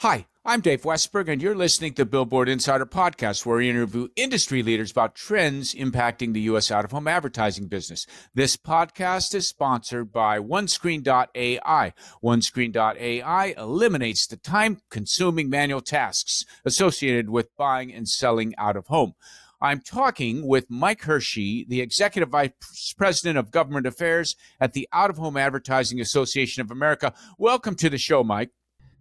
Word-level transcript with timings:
Hi, 0.00 0.24
I'm 0.46 0.62
Dave 0.62 0.80
Westberg, 0.80 1.28
and 1.28 1.42
you're 1.42 1.54
listening 1.54 1.92
to 1.92 2.04
the 2.04 2.10
Billboard 2.10 2.48
Insider 2.48 2.86
Podcast, 2.86 3.44
where 3.44 3.58
we 3.58 3.68
interview 3.68 4.08
industry 4.16 4.62
leaders 4.62 4.90
about 4.90 5.14
trends 5.14 5.74
impacting 5.74 6.32
the 6.32 6.40
U.S. 6.40 6.70
out 6.70 6.86
of 6.86 6.90
home 6.90 7.06
advertising 7.06 7.68
business. 7.68 8.06
This 8.34 8.56
podcast 8.56 9.34
is 9.34 9.46
sponsored 9.46 10.10
by 10.10 10.38
OneScreen.ai. 10.38 11.92
OneScreen.ai 12.24 13.54
eliminates 13.58 14.26
the 14.26 14.38
time 14.38 14.80
consuming 14.90 15.50
manual 15.50 15.82
tasks 15.82 16.46
associated 16.64 17.28
with 17.28 17.54
buying 17.58 17.92
and 17.92 18.08
selling 18.08 18.54
out 18.56 18.76
of 18.76 18.86
home. 18.86 19.12
I'm 19.60 19.82
talking 19.82 20.46
with 20.46 20.70
Mike 20.70 21.02
Hershey, 21.02 21.66
the 21.68 21.82
Executive 21.82 22.30
Vice 22.30 22.94
President 22.96 23.36
of 23.36 23.50
Government 23.50 23.86
Affairs 23.86 24.34
at 24.58 24.72
the 24.72 24.88
Out 24.94 25.10
of 25.10 25.18
Home 25.18 25.36
Advertising 25.36 26.00
Association 26.00 26.62
of 26.62 26.70
America. 26.70 27.12
Welcome 27.36 27.74
to 27.74 27.90
the 27.90 27.98
show, 27.98 28.24
Mike. 28.24 28.52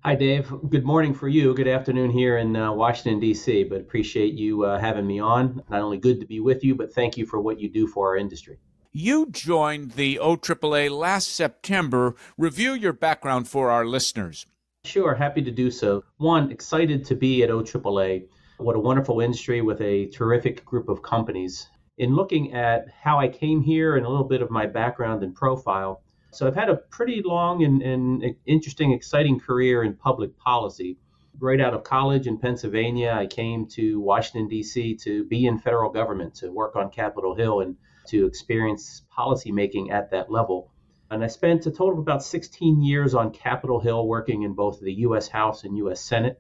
Hi, 0.06 0.16
Dave. 0.16 0.50
Good 0.70 0.86
morning 0.86 1.14
for 1.14 1.28
you. 1.28 1.54
Good 1.54 1.68
afternoon 1.68 2.10
here 2.10 2.38
in 2.38 2.56
uh, 2.56 2.72
Washington, 2.72 3.20
D.C., 3.20 3.66
but 3.66 3.82
appreciate 3.82 4.34
you 4.34 4.64
uh, 4.64 4.80
having 4.80 5.06
me 5.06 5.20
on. 5.20 5.62
Not 5.70 5.82
only 5.82 5.98
good 5.98 6.22
to 6.22 6.26
be 6.26 6.40
with 6.40 6.64
you, 6.64 6.74
but 6.74 6.94
thank 6.94 7.18
you 7.18 7.26
for 7.26 7.42
what 7.42 7.60
you 7.60 7.68
do 7.68 7.86
for 7.86 8.08
our 8.08 8.16
industry. 8.16 8.60
You 8.94 9.28
joined 9.30 9.92
the 9.92 10.16
OAAA 10.16 10.90
last 10.90 11.36
September. 11.36 12.16
Review 12.38 12.76
your 12.76 12.94
background 12.94 13.50
for 13.50 13.72
our 13.72 13.86
listeners. 13.86 14.46
Sure, 14.86 15.14
happy 15.16 15.42
to 15.42 15.52
do 15.52 15.70
so. 15.70 16.06
One, 16.16 16.50
excited 16.50 17.04
to 17.04 17.16
be 17.16 17.44
at 17.44 17.50
OAAA. 17.50 18.26
What 18.58 18.78
a 18.78 18.80
wonderful 18.80 19.20
industry 19.20 19.62
with 19.62 19.82
a 19.82 20.06
terrific 20.12 20.64
group 20.64 20.88
of 20.88 21.02
companies. 21.02 21.68
In 21.98 22.16
looking 22.16 22.54
at 22.54 22.86
how 23.04 23.20
I 23.20 23.28
came 23.28 23.62
here 23.62 23.98
and 23.98 24.06
a 24.06 24.10
little 24.10 24.30
bit 24.30 24.42
of 24.42 24.50
my 24.50 24.66
background 24.66 25.24
and 25.24 25.36
profile, 25.36 26.04
so 26.32 26.48
I've 26.48 26.56
had 26.56 26.70
a 26.70 26.76
pretty 26.76 27.22
long 27.24 27.64
and, 27.64 27.82
and 27.82 28.36
interesting, 28.46 28.92
exciting 28.92 29.40
career 29.40 29.84
in 29.84 29.96
public 29.96 30.38
policy. 30.38 30.98
Right 31.40 31.62
out 31.62 31.74
of 31.74 31.84
college 31.84 32.28
in 32.28 32.38
Pennsylvania, 32.38 33.16
I 33.18 33.26
came 33.26 33.66
to 33.68 34.00
Washington, 34.00 34.48
D.C. 34.48 34.96
to 34.98 35.24
be 35.26 35.46
in 35.46 35.58
federal 35.58 35.90
government, 35.90 36.36
to 36.36 36.52
work 36.52 36.76
on 36.76 36.92
Capitol 36.92 37.34
Hill, 37.34 37.62
and 37.62 37.78
to 38.08 38.26
experience 38.26 39.04
policymaking 39.18 39.92
at 39.92 40.12
that 40.12 40.32
level. 40.32 40.72
And 41.10 41.24
I 41.24 41.28
spent 41.28 41.66
a 41.66 41.72
total 41.72 41.94
of 41.94 42.00
about 42.00 42.24
16 42.24 42.82
years 42.84 43.16
on 43.16 43.32
Capitol 43.32 43.80
Hill 43.80 44.08
working 44.08 44.44
in 44.44 44.54
both 44.54 44.80
the 44.80 44.94
U.S. 44.94 45.28
House 45.28 45.64
and 45.64 45.78
U.S. 45.78 46.02
Senate, 46.02 46.40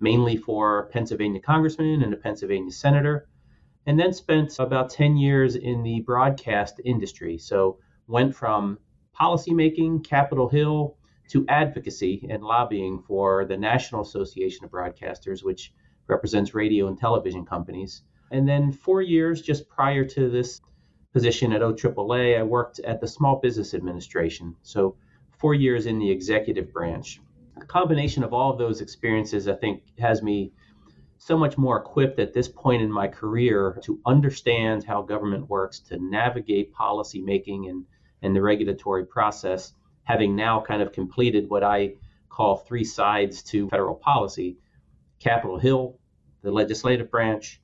mainly 0.00 0.36
for 0.36 0.88
Pennsylvania 0.92 1.40
congressman 1.40 2.02
and 2.02 2.12
a 2.12 2.16
Pennsylvania 2.16 2.72
senator. 2.72 3.28
And 3.86 3.98
then 3.98 4.12
spent 4.12 4.58
about 4.58 4.90
10 4.90 5.16
years 5.16 5.54
in 5.54 5.82
the 5.82 6.00
broadcast 6.00 6.80
industry. 6.84 7.38
So 7.38 7.78
went 8.06 8.34
from 8.34 8.78
policymaking, 9.20 10.04
Capitol 10.04 10.48
Hill, 10.48 10.96
to 11.30 11.44
advocacy 11.48 12.26
and 12.30 12.42
lobbying 12.42 13.02
for 13.06 13.44
the 13.44 13.56
National 13.56 14.02
Association 14.02 14.64
of 14.64 14.70
Broadcasters, 14.70 15.44
which 15.44 15.72
represents 16.06 16.54
radio 16.54 16.88
and 16.88 16.98
television 16.98 17.44
companies. 17.44 18.02
And 18.30 18.48
then 18.48 18.72
four 18.72 19.02
years 19.02 19.42
just 19.42 19.68
prior 19.68 20.04
to 20.04 20.30
this 20.30 20.60
position 21.12 21.52
at 21.52 21.60
OAAA, 21.60 22.38
I 22.38 22.42
worked 22.42 22.80
at 22.80 23.00
the 23.00 23.08
Small 23.08 23.36
Business 23.40 23.74
Administration. 23.74 24.54
So 24.62 24.96
four 25.38 25.54
years 25.54 25.86
in 25.86 25.98
the 25.98 26.10
executive 26.10 26.72
branch. 26.72 27.20
The 27.58 27.66
combination 27.66 28.22
of 28.24 28.32
all 28.32 28.52
of 28.52 28.58
those 28.58 28.80
experiences, 28.80 29.48
I 29.48 29.54
think, 29.54 29.82
has 29.98 30.22
me 30.22 30.52
so 31.18 31.36
much 31.36 31.58
more 31.58 31.78
equipped 31.78 32.20
at 32.20 32.32
this 32.32 32.48
point 32.48 32.82
in 32.82 32.90
my 32.90 33.08
career 33.08 33.78
to 33.82 34.00
understand 34.06 34.84
how 34.84 35.02
government 35.02 35.48
works, 35.48 35.80
to 35.80 35.98
navigate 35.98 36.72
policy 36.72 37.20
making 37.20 37.68
and 37.68 37.84
and 38.22 38.34
the 38.34 38.42
regulatory 38.42 39.06
process, 39.06 39.72
having 40.04 40.34
now 40.34 40.60
kind 40.60 40.82
of 40.82 40.92
completed 40.92 41.48
what 41.48 41.62
I 41.62 41.94
call 42.28 42.56
three 42.56 42.84
sides 42.84 43.42
to 43.44 43.68
federal 43.68 43.94
policy 43.94 44.56
Capitol 45.18 45.58
Hill, 45.58 45.98
the 46.42 46.50
legislative 46.50 47.10
branch, 47.10 47.60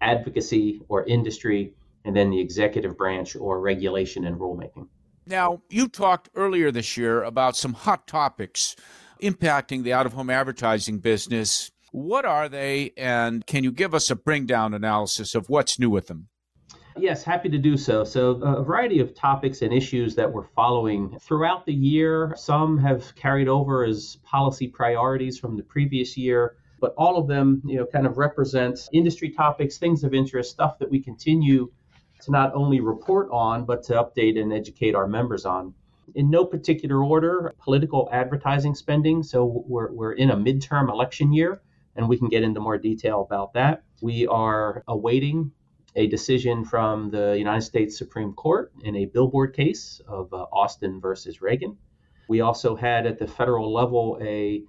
advocacy 0.00 0.82
or 0.88 1.04
industry, 1.04 1.74
and 2.04 2.14
then 2.14 2.30
the 2.30 2.40
executive 2.40 2.96
branch 2.96 3.36
or 3.36 3.60
regulation 3.60 4.26
and 4.26 4.36
rulemaking. 4.38 4.88
Now, 5.26 5.62
you 5.70 5.88
talked 5.88 6.28
earlier 6.34 6.70
this 6.70 6.96
year 6.96 7.22
about 7.22 7.56
some 7.56 7.72
hot 7.72 8.06
topics 8.06 8.76
impacting 9.22 9.82
the 9.82 9.92
out 9.92 10.06
of 10.06 10.12
home 10.12 10.30
advertising 10.30 10.98
business. 10.98 11.70
What 11.90 12.24
are 12.24 12.48
they, 12.48 12.92
and 12.96 13.44
can 13.46 13.64
you 13.64 13.72
give 13.72 13.94
us 13.94 14.10
a 14.10 14.16
bring 14.16 14.46
down 14.46 14.74
analysis 14.74 15.34
of 15.34 15.48
what's 15.48 15.78
new 15.78 15.90
with 15.90 16.06
them? 16.08 16.28
Yes, 16.98 17.22
happy 17.22 17.50
to 17.50 17.58
do 17.58 17.76
so. 17.76 18.04
So, 18.04 18.30
a 18.42 18.62
variety 18.62 19.00
of 19.00 19.14
topics 19.14 19.60
and 19.60 19.72
issues 19.72 20.14
that 20.14 20.32
we're 20.32 20.46
following 20.54 21.18
throughout 21.20 21.66
the 21.66 21.74
year. 21.74 22.32
Some 22.38 22.78
have 22.78 23.14
carried 23.16 23.48
over 23.48 23.84
as 23.84 24.16
policy 24.22 24.66
priorities 24.66 25.38
from 25.38 25.58
the 25.58 25.62
previous 25.62 26.16
year, 26.16 26.56
but 26.80 26.94
all 26.96 27.18
of 27.18 27.28
them, 27.28 27.60
you 27.66 27.76
know, 27.76 27.84
kind 27.84 28.06
of 28.06 28.16
represent 28.16 28.88
industry 28.94 29.28
topics, 29.28 29.76
things 29.76 30.04
of 30.04 30.14
interest, 30.14 30.50
stuff 30.50 30.78
that 30.78 30.90
we 30.90 30.98
continue 30.98 31.70
to 32.22 32.30
not 32.30 32.54
only 32.54 32.80
report 32.80 33.28
on, 33.30 33.66
but 33.66 33.82
to 33.84 33.92
update 33.92 34.40
and 34.40 34.50
educate 34.50 34.94
our 34.94 35.06
members 35.06 35.44
on. 35.44 35.74
In 36.14 36.30
no 36.30 36.46
particular 36.46 37.04
order, 37.04 37.54
political 37.62 38.08
advertising 38.10 38.74
spending. 38.74 39.22
So, 39.22 39.64
we're, 39.66 39.92
we're 39.92 40.12
in 40.14 40.30
a 40.30 40.36
midterm 40.36 40.88
election 40.88 41.30
year, 41.34 41.60
and 41.94 42.08
we 42.08 42.16
can 42.16 42.28
get 42.28 42.42
into 42.42 42.60
more 42.60 42.78
detail 42.78 43.20
about 43.20 43.52
that. 43.52 43.82
We 44.00 44.26
are 44.26 44.82
awaiting 44.88 45.52
a 45.96 46.06
decision 46.06 46.64
from 46.64 47.10
the 47.10 47.34
United 47.36 47.62
States 47.62 47.96
Supreme 47.96 48.34
Court 48.34 48.70
in 48.84 48.94
a 48.96 49.06
billboard 49.06 49.54
case 49.54 50.00
of 50.06 50.32
uh, 50.32 50.46
Austin 50.52 51.00
versus 51.00 51.40
Reagan. 51.40 51.76
We 52.28 52.42
also 52.42 52.76
had 52.76 53.06
at 53.06 53.18
the 53.18 53.26
federal 53.26 53.72
level 53.72 54.18
a 54.20 54.62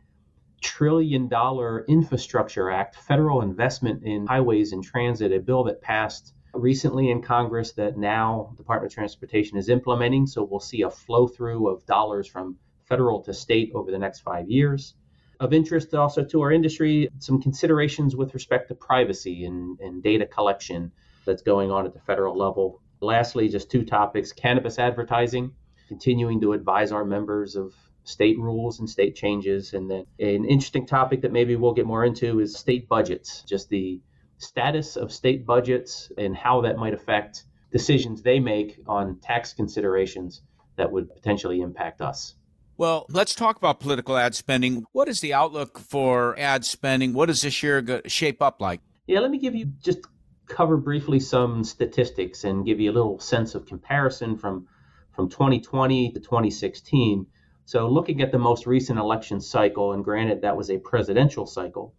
trillion 0.61 1.27
dollar 1.27 1.85
infrastructure 1.87 2.71
act, 2.71 2.95
federal 2.95 3.41
investment 3.41 4.03
in 4.03 4.25
highways 4.25 4.71
and 4.71 4.83
transit, 4.83 5.33
a 5.33 5.39
bill 5.39 5.65
that 5.65 5.81
passed 5.81 6.33
recently 6.53 7.11
in 7.11 7.21
Congress 7.21 7.73
that 7.73 7.97
now 7.97 8.47
the 8.51 8.57
Department 8.57 8.91
of 8.91 8.95
Transportation 8.95 9.57
is 9.57 9.69
implementing. 9.69 10.25
So 10.25 10.43
we'll 10.43 10.61
see 10.61 10.83
a 10.83 10.89
flow 10.89 11.27
through 11.27 11.67
of 11.67 11.85
dollars 11.85 12.25
from 12.27 12.55
federal 12.85 13.21
to 13.23 13.33
state 13.33 13.71
over 13.75 13.91
the 13.91 13.99
next 13.99 14.21
five 14.21 14.49
years. 14.49 14.95
Of 15.39 15.53
interest 15.53 15.93
also 15.93 16.23
to 16.23 16.41
our 16.41 16.51
industry, 16.51 17.09
some 17.19 17.41
considerations 17.41 18.15
with 18.15 18.33
respect 18.33 18.69
to 18.69 18.75
privacy 18.75 19.45
and, 19.45 19.79
and 19.79 20.01
data 20.01 20.25
collection 20.25 20.91
that's 21.27 21.43
going 21.43 21.69
on 21.69 21.85
at 21.85 21.93
the 21.93 21.99
federal 21.99 22.35
level. 22.35 22.81
Lastly, 23.01 23.47
just 23.47 23.69
two 23.69 23.85
topics 23.85 24.33
cannabis 24.33 24.79
advertising, 24.79 25.51
continuing 25.87 26.41
to 26.41 26.53
advise 26.53 26.91
our 26.91 27.05
members 27.05 27.55
of 27.55 27.75
state 28.03 28.39
rules 28.39 28.79
and 28.79 28.89
state 28.89 29.15
changes. 29.15 29.73
And 29.73 29.91
then 29.91 30.05
an 30.19 30.45
interesting 30.45 30.87
topic 30.87 31.21
that 31.21 31.31
maybe 31.31 31.55
we'll 31.55 31.73
get 31.73 31.85
more 31.85 32.05
into 32.05 32.39
is 32.39 32.57
state 32.57 32.87
budgets, 32.87 33.43
just 33.47 33.69
the 33.69 34.01
status 34.39 34.95
of 34.95 35.11
state 35.11 35.45
budgets 35.45 36.11
and 36.17 36.35
how 36.35 36.61
that 36.61 36.77
might 36.77 36.93
affect 36.93 37.43
decisions 37.71 38.21
they 38.21 38.39
make 38.39 38.79
on 38.87 39.19
tax 39.19 39.53
considerations 39.53 40.41
that 40.77 40.91
would 40.91 41.13
potentially 41.13 41.59
impact 41.61 42.01
us. 42.01 42.35
Well, 42.77 43.07
let's 43.09 43.33
talk 43.33 43.57
about 43.57 43.79
political 43.79 44.15
ad 44.15 44.35
spending. 44.35 44.85
What 44.91 45.09
is 45.09 45.19
the 45.19 45.33
outlook 45.33 45.79
for 45.79 46.37
ad 46.39 46.63
spending? 46.63 47.13
What 47.13 47.25
does 47.25 47.41
this 47.41 47.61
year 47.63 48.01
shape 48.05 48.41
up 48.41 48.61
like? 48.61 48.81
Yeah, 49.07 49.19
let 49.19 49.31
me 49.31 49.39
give 49.39 49.55
you 49.55 49.65
just 49.81 49.99
cover 50.47 50.77
briefly 50.77 51.19
some 51.19 51.63
statistics 51.63 52.43
and 52.43 52.65
give 52.65 52.79
you 52.79 52.91
a 52.91 52.93
little 52.93 53.19
sense 53.19 53.55
of 53.55 53.65
comparison 53.65 54.37
from 54.37 54.67
from 55.11 55.29
2020 55.29 56.11
to 56.11 56.19
2016. 56.19 57.25
So 57.65 57.89
looking 57.89 58.21
at 58.21 58.31
the 58.31 58.37
most 58.37 58.67
recent 58.67 58.99
election 58.99 59.41
cycle, 59.41 59.93
and 59.93 60.03
granted 60.03 60.41
that 60.41 60.55
was 60.55 60.69
a 60.69 60.77
presidential 60.77 61.45
cycle, 61.47 61.93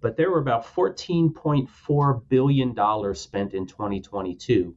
but 0.00 0.16
there 0.16 0.30
were 0.30 0.40
about 0.40 0.66
14.4 0.66 2.28
billion 2.28 2.74
dollars 2.74 3.20
spent 3.20 3.54
in 3.54 3.66
2022 3.66 4.74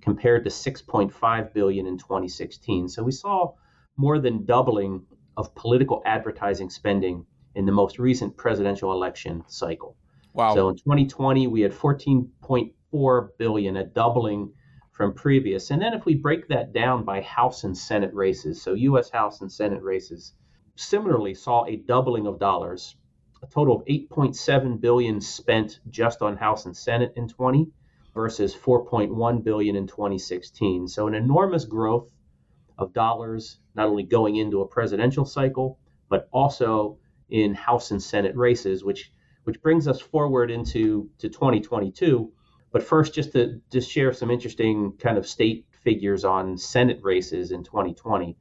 compared 0.00 0.44
to 0.44 0.50
6.5 0.50 1.52
billion 1.52 1.86
in 1.86 1.98
2016. 1.98 2.88
So 2.88 3.02
we 3.02 3.12
saw 3.12 3.54
more 3.96 4.18
than 4.18 4.44
doubling 4.44 5.06
of 5.36 5.54
political 5.54 6.02
advertising 6.06 6.70
spending 6.70 7.26
in 7.54 7.66
the 7.66 7.72
most 7.72 7.98
recent 7.98 8.36
presidential 8.36 8.92
election 8.92 9.42
cycle. 9.48 9.96
Wow. 10.34 10.54
So 10.54 10.68
in 10.68 10.76
2020, 10.76 11.46
we 11.46 11.60
had 11.60 11.72
14.4 11.72 13.28
billion, 13.38 13.76
a 13.76 13.84
doubling 13.84 14.52
from 14.90 15.14
previous. 15.14 15.70
And 15.70 15.80
then 15.80 15.94
if 15.94 16.04
we 16.04 16.16
break 16.16 16.48
that 16.48 16.72
down 16.72 17.04
by 17.04 17.20
House 17.20 17.62
and 17.62 17.76
Senate 17.76 18.12
races, 18.12 18.60
so 18.60 18.74
U.S. 18.74 19.10
House 19.10 19.40
and 19.40 19.50
Senate 19.50 19.82
races, 19.82 20.34
similarly 20.76 21.34
saw 21.34 21.64
a 21.66 21.76
doubling 21.76 22.26
of 22.26 22.40
dollars, 22.40 22.96
a 23.42 23.46
total 23.46 23.76
of 23.76 23.84
8.7 23.86 24.80
billion 24.80 25.20
spent 25.20 25.78
just 25.88 26.20
on 26.20 26.36
House 26.36 26.66
and 26.66 26.76
Senate 26.76 27.12
in 27.14 27.28
20 27.28 27.70
versus 28.12 28.56
4.1 28.56 29.44
billion 29.44 29.76
in 29.76 29.86
2016. 29.86 30.88
So 30.88 31.06
an 31.06 31.14
enormous 31.14 31.64
growth 31.64 32.08
of 32.76 32.92
dollars, 32.92 33.58
not 33.76 33.86
only 33.86 34.02
going 34.02 34.36
into 34.36 34.62
a 34.62 34.66
presidential 34.66 35.24
cycle, 35.24 35.78
but 36.08 36.28
also 36.32 36.98
in 37.30 37.54
House 37.54 37.92
and 37.92 38.02
Senate 38.02 38.34
races, 38.36 38.82
which 38.82 39.12
which 39.44 39.62
brings 39.62 39.86
us 39.88 40.00
forward 40.00 40.50
into 40.50 41.08
to 41.18 41.28
2022. 41.28 42.32
But 42.72 42.82
first, 42.82 43.14
just 43.14 43.32
to 43.32 43.60
just 43.70 43.90
share 43.90 44.12
some 44.12 44.30
interesting 44.30 44.92
kind 44.98 45.16
of 45.16 45.26
state 45.26 45.66
figures 45.84 46.24
on 46.24 46.58
Senate 46.58 46.98
races 47.02 47.52
in 47.52 47.62
2020. 47.62 48.36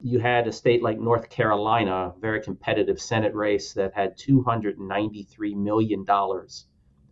you 0.00 0.18
had 0.18 0.46
a 0.46 0.52
state 0.52 0.82
like 0.82 0.98
North 0.98 1.28
Carolina, 1.30 2.12
very 2.20 2.40
competitive 2.40 3.00
Senate 3.00 3.34
race 3.34 3.72
that 3.74 3.94
had 3.94 4.16
$293 4.18 5.56
million 5.56 6.04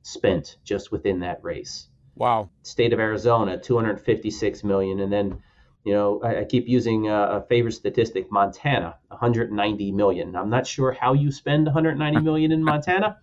spent 0.03 0.57
just 0.65 0.93
within 0.93 1.21
that 1.21 1.43
race. 1.43 1.89
Wow. 2.15 2.51
State 2.63 2.93
of 2.93 3.01
Arizona, 3.01 3.59
256 3.59 4.65
million, 4.65 5.01
and 5.01 5.13
then, 5.13 5.43
you 5.85 5.93
know, 5.93 6.21
I, 6.23 6.41
I 6.41 6.45
keep 6.45 6.67
using 6.67 7.09
a, 7.09 7.15
a, 7.15 7.47
favorite 7.49 7.73
statistic, 7.73 8.31
Montana, 8.33 8.97
190 9.09 9.93
million. 9.93 10.35
I'm 10.35 10.49
not 10.49 10.67
sure 10.67 10.93
how 10.93 11.13
you 11.13 11.31
spend 11.31 11.67
190 11.67 12.21
million 12.23 12.53
in 12.53 12.65
Montana, 12.65 13.19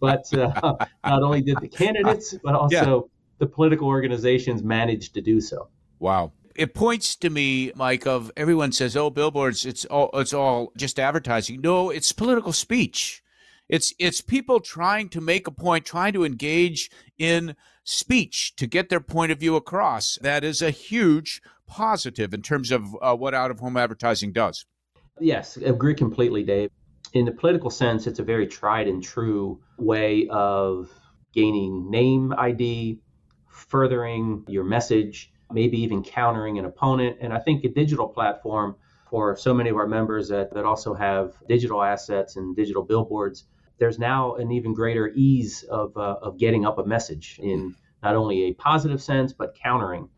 but 0.00 0.32
uh, 0.32 0.76
not 1.04 1.22
only 1.22 1.42
did 1.42 1.58
the 1.60 1.68
candidates, 1.68 2.36
but 2.42 2.54
also 2.62 2.74
yeah. 3.02 3.08
the 3.38 3.46
political 3.46 3.88
organizations 3.88 4.62
managed 4.62 5.14
to 5.14 5.20
do 5.20 5.40
so. 5.40 5.68
Wow 5.98 6.32
it 6.56 6.74
points 6.74 7.16
to 7.16 7.30
me, 7.30 7.70
Mike, 7.74 8.06
of 8.06 8.32
everyone 8.36 8.72
says, 8.72 8.96
"Oh, 8.96 9.10
billboards, 9.10 9.66
it's 9.66 9.84
all 9.84 10.08
it's 10.14 10.32
all 10.32 10.72
just 10.76 10.98
advertising." 10.98 11.60
No, 11.60 11.90
it's 11.90 12.12
political 12.12 12.52
speech. 12.52 13.22
It's 13.68 13.92
it's 13.98 14.20
people 14.20 14.60
trying 14.60 15.08
to 15.10 15.20
make 15.20 15.46
a 15.46 15.50
point, 15.50 15.84
trying 15.84 16.12
to 16.12 16.24
engage 16.24 16.90
in 17.18 17.56
speech 17.84 18.54
to 18.56 18.66
get 18.66 18.88
their 18.88 19.00
point 19.00 19.32
of 19.32 19.40
view 19.40 19.56
across. 19.56 20.18
That 20.20 20.44
is 20.44 20.62
a 20.62 20.70
huge 20.70 21.40
positive 21.66 22.32
in 22.32 22.42
terms 22.42 22.70
of 22.70 22.96
uh, 23.02 23.16
what 23.16 23.34
out 23.34 23.50
of 23.50 23.58
home 23.58 23.76
advertising 23.76 24.32
does. 24.32 24.66
Yes, 25.20 25.56
agree 25.56 25.94
completely, 25.94 26.44
Dave. 26.44 26.70
In 27.12 27.24
the 27.24 27.32
political 27.32 27.70
sense, 27.70 28.06
it's 28.06 28.18
a 28.18 28.24
very 28.24 28.46
tried 28.46 28.88
and 28.88 29.02
true 29.02 29.60
way 29.78 30.28
of 30.28 30.90
gaining 31.32 31.90
name 31.90 32.34
ID, 32.36 33.00
furthering 33.48 34.44
your 34.48 34.64
message, 34.64 35.32
maybe 35.50 35.80
even 35.80 36.02
countering 36.02 36.58
an 36.58 36.66
opponent. 36.66 37.16
And 37.20 37.32
I 37.32 37.38
think 37.38 37.64
a 37.64 37.68
digital 37.68 38.08
platform 38.08 38.76
for 39.08 39.36
so 39.36 39.54
many 39.54 39.70
of 39.70 39.76
our 39.76 39.86
members 39.86 40.28
that, 40.28 40.52
that 40.52 40.64
also 40.64 40.92
have 40.92 41.34
digital 41.48 41.82
assets 41.82 42.36
and 42.36 42.56
digital 42.56 42.82
billboards 42.82 43.44
there's 43.78 43.98
now 43.98 44.34
an 44.36 44.52
even 44.52 44.74
greater 44.74 45.12
ease 45.14 45.62
of, 45.64 45.96
uh, 45.96 46.16
of 46.22 46.38
getting 46.38 46.64
up 46.64 46.78
a 46.78 46.84
message 46.84 47.38
in 47.42 47.74
not 48.02 48.16
only 48.16 48.44
a 48.44 48.54
positive 48.54 49.02
sense, 49.02 49.32
but 49.32 49.54
countering. 49.54 50.08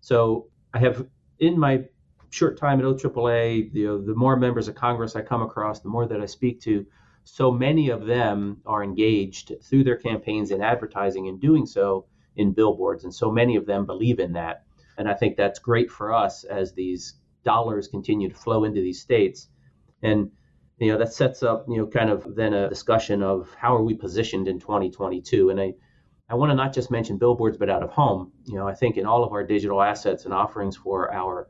So 0.00 0.48
I 0.74 0.78
have 0.80 1.06
in 1.38 1.58
my 1.58 1.84
short 2.30 2.58
time 2.58 2.78
at 2.78 2.84
OAAA, 2.84 3.72
you 3.72 3.86
know, 3.86 4.04
the 4.04 4.14
more 4.14 4.36
members 4.36 4.68
of 4.68 4.74
Congress 4.74 5.16
I 5.16 5.22
come 5.22 5.42
across, 5.42 5.80
the 5.80 5.88
more 5.88 6.06
that 6.06 6.20
I 6.20 6.26
speak 6.26 6.60
to, 6.62 6.86
so 7.24 7.50
many 7.50 7.90
of 7.90 8.06
them 8.06 8.62
are 8.66 8.82
engaged 8.82 9.52
through 9.62 9.84
their 9.84 9.96
campaigns 9.96 10.50
in 10.50 10.62
advertising 10.62 11.28
and 11.28 11.40
doing 11.40 11.66
so 11.66 12.06
in 12.36 12.52
billboards. 12.52 13.04
And 13.04 13.14
so 13.14 13.30
many 13.30 13.56
of 13.56 13.66
them 13.66 13.86
believe 13.86 14.18
in 14.18 14.32
that. 14.32 14.64
And 14.96 15.08
I 15.08 15.14
think 15.14 15.36
that's 15.36 15.58
great 15.58 15.90
for 15.90 16.12
us 16.12 16.44
as 16.44 16.72
these 16.72 17.14
dollars 17.44 17.88
continue 17.88 18.28
to 18.28 18.34
flow 18.34 18.64
into 18.64 18.80
these 18.80 19.00
states. 19.00 19.48
And 20.02 20.30
you 20.78 20.92
know 20.92 20.98
that 20.98 21.12
sets 21.12 21.42
up 21.42 21.66
you 21.68 21.76
know 21.76 21.86
kind 21.86 22.10
of 22.10 22.34
then 22.34 22.54
a 22.54 22.68
discussion 22.68 23.22
of 23.22 23.54
how 23.58 23.74
are 23.74 23.82
we 23.82 23.94
positioned 23.94 24.48
in 24.48 24.58
2022 24.58 25.50
and 25.50 25.60
i 25.60 25.72
i 26.28 26.34
want 26.34 26.50
to 26.50 26.54
not 26.54 26.72
just 26.72 26.90
mention 26.90 27.18
billboards 27.18 27.56
but 27.56 27.70
out 27.70 27.82
of 27.82 27.90
home. 27.90 28.32
You 28.44 28.56
know 28.56 28.68
i 28.68 28.74
think 28.74 28.96
in 28.96 29.06
all 29.06 29.24
of 29.24 29.32
our 29.32 29.44
digital 29.44 29.82
assets 29.82 30.24
and 30.24 30.34
offerings 30.34 30.76
for 30.76 31.12
our 31.12 31.48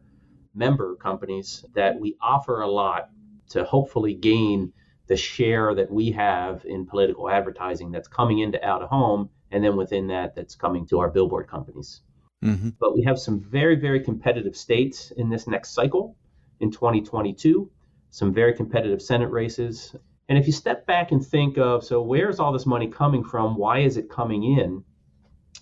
member 0.55 0.97
companies 0.97 1.65
that 1.75 1.99
we 1.99 2.17
offer 2.21 2.63
a 2.63 2.71
lot 2.71 3.11
to 3.51 3.65
hopefully 3.65 4.15
gain 4.15 4.73
the 5.07 5.17
share 5.17 5.75
that 5.75 5.91
we 5.91 6.11
have 6.11 6.65
in 6.65 6.87
political 6.87 7.31
advertising 7.31 7.91
that's 7.91 8.09
coming 8.09 8.41
into 8.41 8.63
out 8.65 8.83
of 8.83 8.89
home 8.91 9.31
and 9.51 9.65
then 9.65 9.77
within 9.77 10.09
that 10.09 10.35
that's 10.35 10.55
coming 10.55 10.87
to 10.87 10.99
our 10.99 11.11
billboard 11.11 11.49
companies. 11.49 12.03
Mm-hmm. 12.45 12.69
but 12.79 12.95
we 12.95 13.03
have 13.03 13.19
some 13.19 13.41
very 13.41 13.75
very 13.75 13.99
competitive 13.99 14.57
states 14.57 15.11
in 15.17 15.29
this 15.29 15.49
next 15.49 15.75
cycle 15.75 16.17
in 16.61 16.71
2022 16.71 17.69
some 18.11 18.33
very 18.33 18.55
competitive 18.55 19.03
Senate 19.03 19.31
races. 19.31 19.95
And 20.29 20.39
if 20.39 20.47
you 20.47 20.53
step 20.53 20.87
back 20.87 21.13
and 21.13 21.25
think 21.25 21.59
of, 21.59 21.85
so 21.85 22.03
where's 22.03 22.39
all 22.39 22.53
this 22.53 22.67
money 22.67 22.89
coming 22.89 23.25
from? 23.25 23.57
Why 23.57 23.81
is 23.81 23.97
it 23.97 24.11
coming 24.11 24.59
in? 24.59 24.85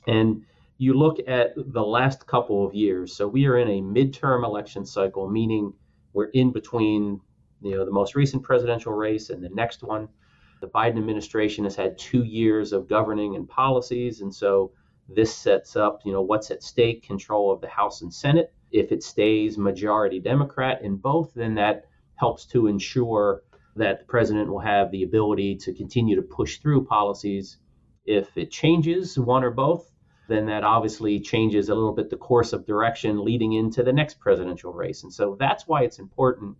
And 0.06 0.42
you 0.78 0.94
look 0.94 1.18
at 1.26 1.52
the 1.56 1.82
last 1.82 2.26
couple 2.26 2.66
of 2.66 2.74
years. 2.74 3.16
So 3.16 3.26
we 3.26 3.46
are 3.46 3.58
in 3.58 3.68
a 3.68 3.80
midterm 3.80 4.44
election 4.44 4.84
cycle, 4.84 5.28
meaning 5.28 5.72
we're 6.12 6.26
in 6.26 6.52
between 6.52 7.20
you 7.62 7.76
know 7.76 7.84
the 7.84 7.90
most 7.90 8.14
recent 8.14 8.42
presidential 8.42 8.92
race 8.92 9.30
and 9.30 9.42
the 9.42 9.48
next 9.50 9.82
one. 9.82 10.08
The 10.60 10.68
Biden 10.68 10.98
administration 10.98 11.64
has 11.64 11.76
had 11.76 11.98
two 11.98 12.24
years 12.24 12.72
of 12.72 12.88
governing 12.88 13.36
and 13.36 13.48
policies, 13.48 14.20
and 14.20 14.34
so 14.34 14.72
this 15.08 15.34
sets 15.34 15.76
up 15.76 16.00
you 16.04 16.12
know 16.12 16.22
what's 16.22 16.50
at 16.50 16.62
stake: 16.62 17.02
control 17.02 17.50
of 17.52 17.60
the 17.60 17.68
House 17.68 18.02
and 18.02 18.12
Senate. 18.12 18.52
If 18.72 18.92
it 18.92 19.02
stays 19.02 19.56
majority 19.56 20.20
Democrat 20.20 20.82
in 20.82 20.96
both, 20.96 21.32
then 21.34 21.54
that 21.54 21.84
helps 22.16 22.46
to 22.46 22.66
ensure 22.66 23.42
that 23.76 24.00
the 24.00 24.04
president 24.06 24.50
will 24.50 24.60
have 24.60 24.90
the 24.90 25.02
ability 25.02 25.56
to 25.56 25.72
continue 25.72 26.16
to 26.16 26.22
push 26.22 26.58
through 26.58 26.84
policies. 26.84 27.58
If 28.04 28.36
it 28.36 28.50
changes 28.50 29.18
one 29.18 29.44
or 29.44 29.50
both, 29.50 29.90
then 30.28 30.46
that 30.46 30.64
obviously 30.64 31.20
changes 31.20 31.68
a 31.68 31.74
little 31.74 31.92
bit 31.92 32.10
the 32.10 32.16
course 32.16 32.52
of 32.52 32.66
direction 32.66 33.24
leading 33.24 33.52
into 33.52 33.82
the 33.82 33.92
next 33.92 34.18
presidential 34.18 34.72
race. 34.72 35.02
And 35.02 35.12
so 35.12 35.36
that's 35.38 35.68
why 35.68 35.82
it's 35.82 35.98
important. 35.98 36.56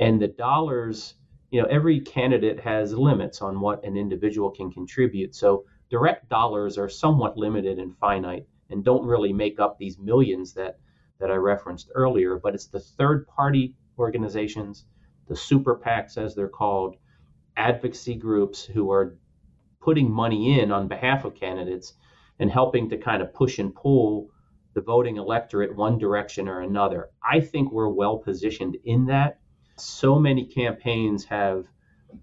And 0.00 0.20
the 0.20 0.28
dollars, 0.28 1.14
you 1.50 1.60
know, 1.60 1.68
every 1.68 2.00
candidate 2.00 2.60
has 2.60 2.94
limits 2.94 3.42
on 3.42 3.60
what 3.60 3.84
an 3.84 3.96
individual 3.96 4.50
can 4.50 4.70
contribute. 4.70 5.34
So 5.34 5.64
direct 5.90 6.28
dollars 6.28 6.78
are 6.78 6.88
somewhat 6.88 7.36
limited 7.36 7.78
and 7.78 7.96
finite 7.98 8.46
and 8.70 8.84
don't 8.84 9.06
really 9.06 9.32
make 9.32 9.60
up 9.60 9.78
these 9.78 9.98
millions 9.98 10.54
that 10.54 10.78
that 11.20 11.30
I 11.30 11.36
referenced 11.36 11.90
earlier, 11.94 12.38
but 12.42 12.54
it's 12.54 12.66
the 12.66 12.80
third 12.80 13.26
party 13.28 13.74
organizations, 13.98 14.84
the 15.28 15.36
super 15.36 15.76
PACs, 15.76 16.16
as 16.18 16.34
they're 16.34 16.48
called, 16.48 16.96
advocacy 17.56 18.14
groups 18.14 18.64
who 18.64 18.90
are 18.90 19.16
putting 19.80 20.10
money 20.10 20.60
in 20.60 20.72
on 20.72 20.88
behalf 20.88 21.24
of 21.24 21.34
candidates 21.34 21.94
and 22.38 22.50
helping 22.50 22.88
to 22.88 22.98
kind 22.98 23.22
of 23.22 23.32
push 23.32 23.58
and 23.58 23.74
pull 23.74 24.30
the 24.74 24.80
voting 24.80 25.18
electorate 25.18 25.76
one 25.76 25.98
direction 25.98 26.48
or 26.48 26.60
another. 26.62 27.10
I 27.22 27.40
think 27.40 27.70
we're 27.70 27.88
well 27.88 28.18
positioned 28.18 28.76
in 28.84 29.06
that. 29.06 29.38
So 29.76 30.18
many 30.18 30.46
campaigns 30.46 31.24
have 31.26 31.66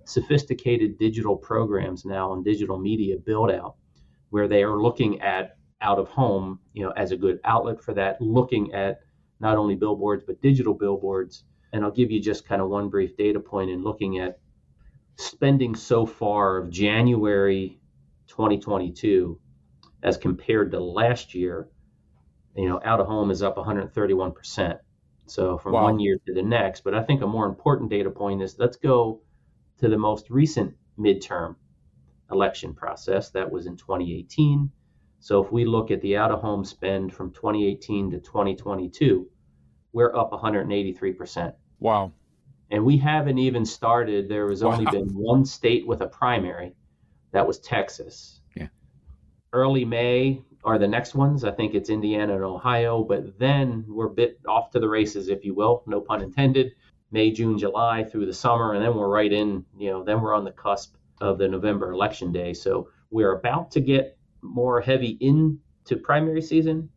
sophisticated 0.06 0.97
digital 0.97 1.35
programs 1.35 2.06
now 2.06 2.33
and 2.33 2.44
digital 2.44 2.77
media 2.77 3.17
build 3.17 3.51
out 3.51 3.75
where 4.29 4.47
they 4.47 4.63
are 4.63 4.81
looking 4.81 5.21
at 5.21 5.57
out 5.81 6.00
of 6.00 6.07
home, 6.07 6.59
you 6.74 6.83
know, 6.83 6.91
as 6.91 7.12
a 7.12 7.17
good 7.17 7.39
outlet 7.44 7.81
for 7.81 7.94
that, 7.94 8.21
looking 8.21 8.74
at 8.74 9.00
not 9.39 9.57
only 9.57 9.75
billboards 9.75 10.24
but 10.25 10.41
digital 10.41 10.74
billboards 10.74 11.44
and 11.73 11.83
I'll 11.83 11.91
give 11.91 12.12
you 12.12 12.21
just 12.21 12.47
kind 12.47 12.62
of 12.62 12.69
one 12.69 12.89
brief 12.89 13.15
data 13.18 13.39
point 13.39 13.69
in 13.69 13.83
looking 13.83 14.19
at 14.19 14.39
spending 15.15 15.75
so 15.75 16.06
far 16.06 16.57
of 16.57 16.69
January 16.69 17.79
2022 18.27 19.39
as 20.03 20.17
compared 20.17 20.72
to 20.72 20.79
last 20.79 21.34
year. 21.34 21.69
You 22.55 22.67
know, 22.67 22.81
out 22.84 23.00
of 23.00 23.07
home 23.07 23.31
is 23.31 23.41
up 23.41 23.55
131%. 23.55 24.79
So 25.25 25.57
from 25.57 25.74
wow. 25.74 25.84
one 25.84 26.00
year 26.00 26.17
to 26.25 26.34
the 26.34 26.41
next. 26.41 26.84
But 26.84 26.93
I 26.93 27.03
think 27.03 27.22
a 27.22 27.27
more 27.27 27.45
important 27.45 27.89
data 27.89 28.10
point 28.10 28.41
is 28.41 28.60
let's 28.60 28.77
go 28.77 29.22
to 29.77 29.88
the 29.88 29.98
most 29.98 30.29
recent 30.29 30.75
midterm 31.00 31.55
election 32.29 32.74
process. 32.74 33.29
That 33.31 33.51
was 33.51 33.65
in 33.65 33.77
2018. 33.77 34.72
So 35.19 35.43
if 35.43 35.51
we 35.51 35.65
look 35.65 35.91
at 35.91 36.01
the 36.01 36.17
out 36.17 36.31
of 36.31 36.41
home 36.41 36.65
spend 36.65 37.13
from 37.13 37.31
2018 37.31 38.12
to 38.12 38.19
2022, 38.19 39.29
we're 39.93 40.15
up 40.15 40.31
183%. 40.31 41.53
Wow. 41.81 42.13
And 42.69 42.85
we 42.85 42.95
haven't 42.97 43.38
even 43.38 43.65
started. 43.65 44.29
There 44.29 44.50
has 44.50 44.63
only 44.63 44.85
wow. 44.85 44.91
been 44.91 45.09
one 45.09 45.43
state 45.43 45.85
with 45.85 46.00
a 46.01 46.07
primary, 46.07 46.73
that 47.33 47.45
was 47.45 47.59
Texas. 47.59 48.39
Yeah. 48.55 48.67
Early 49.51 49.83
May 49.83 50.41
are 50.63 50.77
the 50.77 50.88
next 50.88 51.15
ones. 51.15 51.43
I 51.43 51.51
think 51.51 51.73
it's 51.73 51.89
Indiana 51.89 52.35
and 52.35 52.43
Ohio, 52.43 53.03
but 53.03 53.38
then 53.38 53.83
we're 53.89 54.07
bit 54.07 54.39
off 54.47 54.71
to 54.71 54.79
the 54.79 54.88
races, 54.88 55.27
if 55.27 55.43
you 55.43 55.53
will, 55.53 55.83
no 55.85 56.00
pun 56.00 56.21
intended. 56.21 56.73
May, 57.11 57.31
June, 57.31 57.57
July 57.57 58.05
through 58.05 58.25
the 58.25 58.33
summer, 58.33 58.73
and 58.73 58.81
then 58.81 58.95
we're 58.95 59.09
right 59.09 59.33
in, 59.33 59.65
you 59.77 59.89
know, 59.89 60.03
then 60.03 60.21
we're 60.21 60.33
on 60.33 60.45
the 60.45 60.51
cusp 60.51 60.95
of 61.19 61.38
the 61.38 61.47
November 61.47 61.91
election 61.91 62.31
day. 62.31 62.53
So 62.53 62.88
we're 63.09 63.33
about 63.33 63.71
to 63.71 63.81
get 63.81 64.17
more 64.41 64.79
heavy 64.79 65.17
into 65.19 65.97
primary 66.01 66.41
season, 66.41 66.89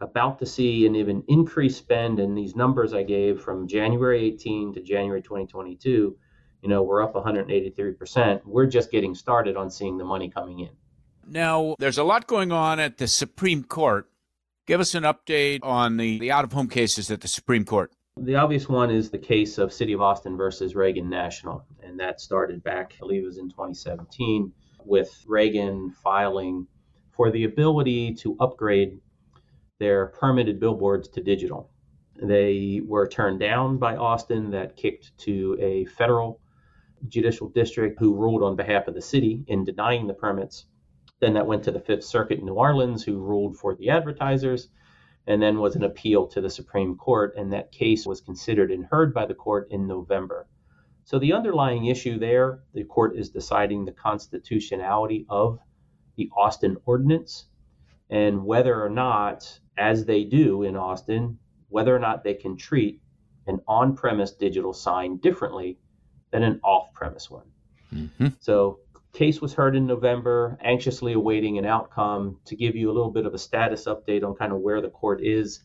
about 0.00 0.38
to 0.38 0.46
see 0.46 0.86
an 0.86 0.96
even 0.96 1.22
increased 1.28 1.78
spend 1.78 2.20
in 2.20 2.34
these 2.34 2.54
numbers 2.54 2.92
I 2.94 3.02
gave 3.02 3.40
from 3.40 3.66
January 3.66 4.24
18 4.26 4.74
to 4.74 4.82
January 4.82 5.22
2022. 5.22 6.16
You 6.62 6.68
know, 6.68 6.82
we're 6.82 7.02
up 7.02 7.14
183%. 7.14 8.40
We're 8.44 8.66
just 8.66 8.90
getting 8.90 9.14
started 9.14 9.56
on 9.56 9.70
seeing 9.70 9.98
the 9.98 10.04
money 10.04 10.30
coming 10.30 10.60
in. 10.60 10.70
Now, 11.26 11.76
there's 11.78 11.98
a 11.98 12.04
lot 12.04 12.26
going 12.26 12.52
on 12.52 12.80
at 12.80 12.98
the 12.98 13.06
Supreme 13.06 13.64
Court. 13.64 14.08
Give 14.66 14.80
us 14.80 14.94
an 14.94 15.04
update 15.04 15.60
on 15.62 15.96
the, 15.96 16.18
the 16.18 16.30
out 16.30 16.44
of 16.44 16.52
home 16.52 16.68
cases 16.68 17.10
at 17.10 17.20
the 17.20 17.28
Supreme 17.28 17.64
Court. 17.64 17.92
The 18.16 18.34
obvious 18.34 18.68
one 18.68 18.90
is 18.90 19.10
the 19.10 19.18
case 19.18 19.58
of 19.58 19.72
City 19.72 19.92
of 19.92 20.00
Austin 20.00 20.36
versus 20.36 20.74
Reagan 20.74 21.08
National. 21.08 21.64
And 21.82 21.98
that 22.00 22.20
started 22.20 22.62
back, 22.64 22.94
I 22.96 22.98
believe 23.00 23.22
it 23.22 23.26
was 23.26 23.38
in 23.38 23.48
2017, 23.48 24.52
with 24.84 25.24
Reagan 25.26 25.90
filing 25.90 26.66
for 27.12 27.30
the 27.30 27.44
ability 27.44 28.14
to 28.14 28.36
upgrade 28.40 28.98
their 29.78 30.06
permitted 30.06 30.60
billboards 30.60 31.08
to 31.08 31.22
digital. 31.22 31.70
They 32.20 32.80
were 32.84 33.06
turned 33.06 33.40
down 33.40 33.78
by 33.78 33.96
Austin, 33.96 34.50
that 34.50 34.76
kicked 34.76 35.16
to 35.18 35.56
a 35.60 35.84
federal 35.84 36.40
judicial 37.06 37.48
district 37.48 38.00
who 38.00 38.16
ruled 38.16 38.42
on 38.42 38.56
behalf 38.56 38.88
of 38.88 38.94
the 38.94 39.00
city 39.02 39.44
in 39.46 39.64
denying 39.64 40.06
the 40.06 40.14
permits. 40.14 40.64
Then 41.20 41.34
that 41.34 41.46
went 41.46 41.64
to 41.64 41.70
the 41.70 41.80
Fifth 41.80 42.04
Circuit 42.04 42.40
in 42.40 42.46
New 42.46 42.54
Orleans, 42.54 43.04
who 43.04 43.18
ruled 43.18 43.56
for 43.56 43.76
the 43.76 43.90
advertisers, 43.90 44.68
and 45.26 45.40
then 45.40 45.58
was 45.58 45.76
an 45.76 45.84
appeal 45.84 46.26
to 46.28 46.40
the 46.40 46.50
Supreme 46.50 46.96
Court, 46.96 47.34
and 47.36 47.52
that 47.52 47.70
case 47.70 48.06
was 48.06 48.20
considered 48.20 48.72
and 48.72 48.84
heard 48.84 49.14
by 49.14 49.26
the 49.26 49.34
court 49.34 49.68
in 49.70 49.86
November. 49.86 50.48
So 51.04 51.18
the 51.18 51.32
underlying 51.34 51.86
issue 51.86 52.18
there, 52.18 52.60
the 52.74 52.84
court 52.84 53.16
is 53.16 53.30
deciding 53.30 53.84
the 53.84 53.92
constitutionality 53.92 55.24
of 55.28 55.58
the 56.16 56.30
Austin 56.36 56.76
Ordinance 56.84 57.46
and 58.10 58.44
whether 58.44 58.82
or 58.82 58.88
not, 58.88 59.60
as 59.78 60.04
they 60.04 60.24
do 60.24 60.62
in 60.62 60.76
Austin, 60.76 61.38
whether 61.68 61.94
or 61.94 61.98
not 61.98 62.24
they 62.24 62.34
can 62.34 62.56
treat 62.56 63.00
an 63.46 63.60
on 63.66 63.96
premise 63.96 64.32
digital 64.32 64.72
sign 64.72 65.16
differently 65.18 65.78
than 66.30 66.42
an 66.42 66.60
off 66.62 66.92
premise 66.92 67.30
one. 67.30 67.46
Mm-hmm. 67.94 68.28
So, 68.40 68.80
case 69.14 69.40
was 69.40 69.54
heard 69.54 69.74
in 69.74 69.86
November, 69.86 70.58
anxiously 70.62 71.14
awaiting 71.14 71.58
an 71.58 71.64
outcome 71.64 72.38
to 72.44 72.54
give 72.54 72.76
you 72.76 72.90
a 72.90 72.92
little 72.92 73.10
bit 73.10 73.26
of 73.26 73.34
a 73.34 73.38
status 73.38 73.86
update 73.86 74.22
on 74.22 74.34
kind 74.34 74.52
of 74.52 74.58
where 74.58 74.80
the 74.80 74.90
court 74.90 75.24
is 75.24 75.60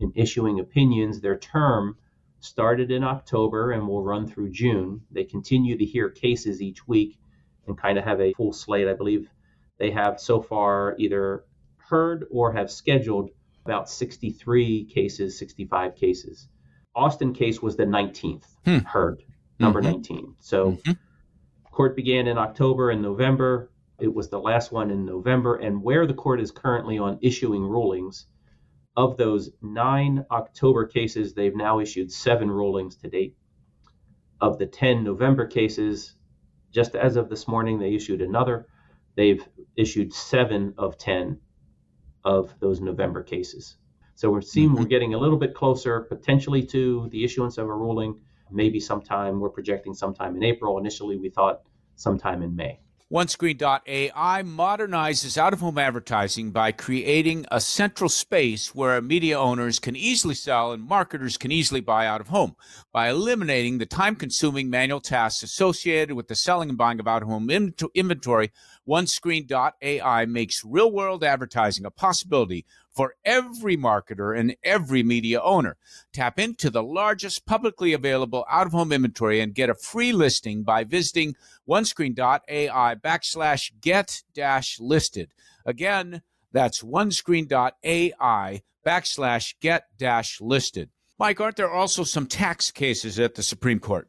in 0.00 0.12
issuing 0.16 0.58
opinions. 0.58 1.20
Their 1.20 1.38
term 1.38 1.96
started 2.40 2.90
in 2.90 3.04
October 3.04 3.72
and 3.72 3.86
will 3.86 4.02
run 4.02 4.26
through 4.26 4.50
June. 4.50 5.02
They 5.10 5.24
continue 5.24 5.78
to 5.78 5.84
hear 5.84 6.10
cases 6.10 6.60
each 6.60 6.86
week 6.86 7.18
and 7.66 7.78
kind 7.78 7.98
of 7.98 8.04
have 8.04 8.20
a 8.20 8.32
full 8.34 8.52
slate. 8.52 8.88
I 8.88 8.94
believe 8.94 9.30
they 9.78 9.90
have 9.92 10.20
so 10.20 10.42
far 10.42 10.96
either 10.98 11.44
heard 11.76 12.26
or 12.30 12.52
have 12.52 12.70
scheduled 12.70 13.30
about 13.68 13.90
63 13.90 14.86
cases, 14.86 15.38
65 15.38 15.94
cases. 15.94 16.48
Austin 16.96 17.34
case 17.34 17.60
was 17.60 17.76
the 17.76 17.84
19th 17.84 18.44
hmm. 18.64 18.78
heard, 18.78 19.22
number 19.60 19.82
mm-hmm. 19.82 19.92
19. 19.92 20.34
So 20.40 20.72
mm-hmm. 20.72 20.92
court 21.70 21.94
began 21.94 22.26
in 22.28 22.38
October 22.38 22.90
and 22.90 23.02
November. 23.02 23.70
It 24.00 24.14
was 24.14 24.30
the 24.30 24.40
last 24.40 24.72
one 24.72 24.90
in 24.90 25.04
November. 25.04 25.56
And 25.56 25.82
where 25.82 26.06
the 26.06 26.14
court 26.14 26.40
is 26.40 26.50
currently 26.50 26.98
on 26.98 27.18
issuing 27.20 27.62
rulings, 27.62 28.26
of 28.96 29.18
those 29.18 29.50
nine 29.60 30.24
October 30.30 30.86
cases, 30.86 31.34
they've 31.34 31.54
now 31.54 31.78
issued 31.78 32.10
seven 32.10 32.50
rulings 32.50 32.96
to 32.96 33.08
date. 33.08 33.36
Of 34.40 34.58
the 34.58 34.66
10 34.66 35.04
November 35.04 35.46
cases, 35.46 36.14
just 36.72 36.94
as 36.94 37.16
of 37.16 37.28
this 37.28 37.46
morning, 37.46 37.78
they 37.78 37.94
issued 37.94 38.22
another. 38.22 38.66
They've 39.14 39.46
issued 39.76 40.14
seven 40.14 40.72
of 40.78 40.96
10 40.96 41.38
of 42.28 42.54
those 42.60 42.82
November 42.82 43.22
cases. 43.22 43.78
So 44.14 44.30
we're 44.30 44.42
seeing 44.42 44.68
mm-hmm. 44.68 44.80
we're 44.80 44.94
getting 44.94 45.14
a 45.14 45.18
little 45.18 45.38
bit 45.38 45.54
closer 45.54 46.00
potentially 46.00 46.62
to 46.66 47.08
the 47.10 47.24
issuance 47.24 47.56
of 47.56 47.68
a 47.68 47.74
ruling. 47.74 48.20
Maybe 48.50 48.80
sometime 48.80 49.40
we're 49.40 49.48
projecting 49.48 49.94
sometime 49.94 50.36
in 50.36 50.42
April. 50.42 50.76
Initially, 50.76 51.16
we 51.16 51.30
thought 51.30 51.62
sometime 51.96 52.42
in 52.42 52.54
May. 52.54 52.80
OneScreen.ai 53.10 54.42
modernizes 54.42 55.38
out 55.38 55.54
of 55.54 55.60
home 55.60 55.78
advertising 55.78 56.50
by 56.50 56.72
creating 56.72 57.46
a 57.50 57.58
central 57.58 58.10
space 58.10 58.74
where 58.74 59.00
media 59.00 59.38
owners 59.38 59.78
can 59.78 59.96
easily 59.96 60.34
sell 60.34 60.72
and 60.72 60.82
marketers 60.86 61.38
can 61.38 61.50
easily 61.50 61.80
buy 61.80 62.06
out 62.06 62.20
of 62.20 62.28
home. 62.28 62.54
By 62.92 63.08
eliminating 63.08 63.78
the 63.78 63.86
time 63.86 64.14
consuming 64.14 64.68
manual 64.68 65.00
tasks 65.00 65.42
associated 65.42 66.16
with 66.16 66.28
the 66.28 66.36
selling 66.36 66.68
and 66.68 66.76
buying 66.76 67.00
of 67.00 67.08
out 67.08 67.22
of 67.22 67.28
home 67.28 67.48
inventory, 67.48 68.52
OneScreen.ai 68.86 70.26
makes 70.26 70.62
real 70.62 70.92
world 70.92 71.24
advertising 71.24 71.86
a 71.86 71.90
possibility 71.90 72.66
for 72.98 73.14
every 73.24 73.76
marketer 73.76 74.36
and 74.36 74.56
every 74.64 75.04
media 75.04 75.40
owner. 75.40 75.76
Tap 76.12 76.36
into 76.36 76.68
the 76.68 76.82
largest 76.82 77.46
publicly 77.46 77.92
available 77.92 78.44
out 78.50 78.66
of 78.66 78.72
home 78.72 78.90
inventory 78.90 79.38
and 79.38 79.54
get 79.54 79.70
a 79.70 79.74
free 79.74 80.12
listing 80.12 80.64
by 80.64 80.82
visiting 80.82 81.36
onescreen.ai 81.68 82.96
backslash 82.96 83.70
get 83.80 84.24
dash 84.34 84.80
listed. 84.80 85.32
Again, 85.64 86.22
that's 86.50 86.82
onescreen.ai 86.82 88.62
backslash 88.84 89.54
get 89.60 89.84
dash 89.96 90.40
listed. 90.40 90.90
Mike, 91.20 91.40
aren't 91.40 91.54
there 91.54 91.70
also 91.70 92.02
some 92.02 92.26
tax 92.26 92.72
cases 92.72 93.20
at 93.20 93.36
the 93.36 93.44
Supreme 93.44 93.78
Court? 93.78 94.08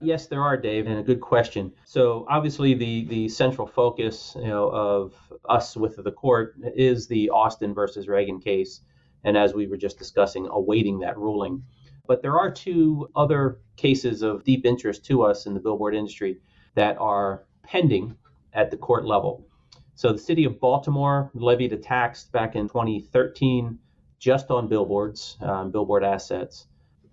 Yes, 0.00 0.26
there 0.26 0.42
are, 0.42 0.56
Dave, 0.56 0.86
and 0.86 0.98
a 0.98 1.02
good 1.02 1.20
question. 1.20 1.72
So 1.84 2.26
obviously, 2.28 2.74
the 2.74 3.04
the 3.06 3.28
central 3.28 3.66
focus, 3.66 4.36
you 4.36 4.48
know, 4.48 4.68
of 4.68 5.14
us 5.48 5.76
with 5.76 5.96
the 6.02 6.12
court 6.12 6.56
is 6.74 7.06
the 7.06 7.30
Austin 7.30 7.72
versus 7.74 8.08
Reagan 8.08 8.40
case, 8.40 8.80
and 9.24 9.36
as 9.36 9.54
we 9.54 9.66
were 9.66 9.76
just 9.76 9.98
discussing, 9.98 10.46
awaiting 10.50 10.98
that 11.00 11.16
ruling. 11.16 11.62
But 12.06 12.20
there 12.22 12.38
are 12.38 12.50
two 12.50 13.08
other 13.16 13.60
cases 13.76 14.22
of 14.22 14.44
deep 14.44 14.66
interest 14.66 15.04
to 15.06 15.22
us 15.22 15.46
in 15.46 15.54
the 15.54 15.60
billboard 15.60 15.94
industry 15.94 16.38
that 16.74 16.98
are 16.98 17.44
pending 17.62 18.16
at 18.52 18.70
the 18.70 18.76
court 18.76 19.06
level. 19.06 19.46
So 19.94 20.12
the 20.12 20.18
city 20.18 20.44
of 20.44 20.60
Baltimore 20.60 21.30
levied 21.34 21.72
a 21.72 21.76
tax 21.76 22.24
back 22.24 22.56
in 22.56 22.68
2013 22.68 23.78
just 24.18 24.50
on 24.50 24.68
billboards, 24.68 25.36
um, 25.40 25.70
billboard 25.70 26.04
assets. 26.04 26.66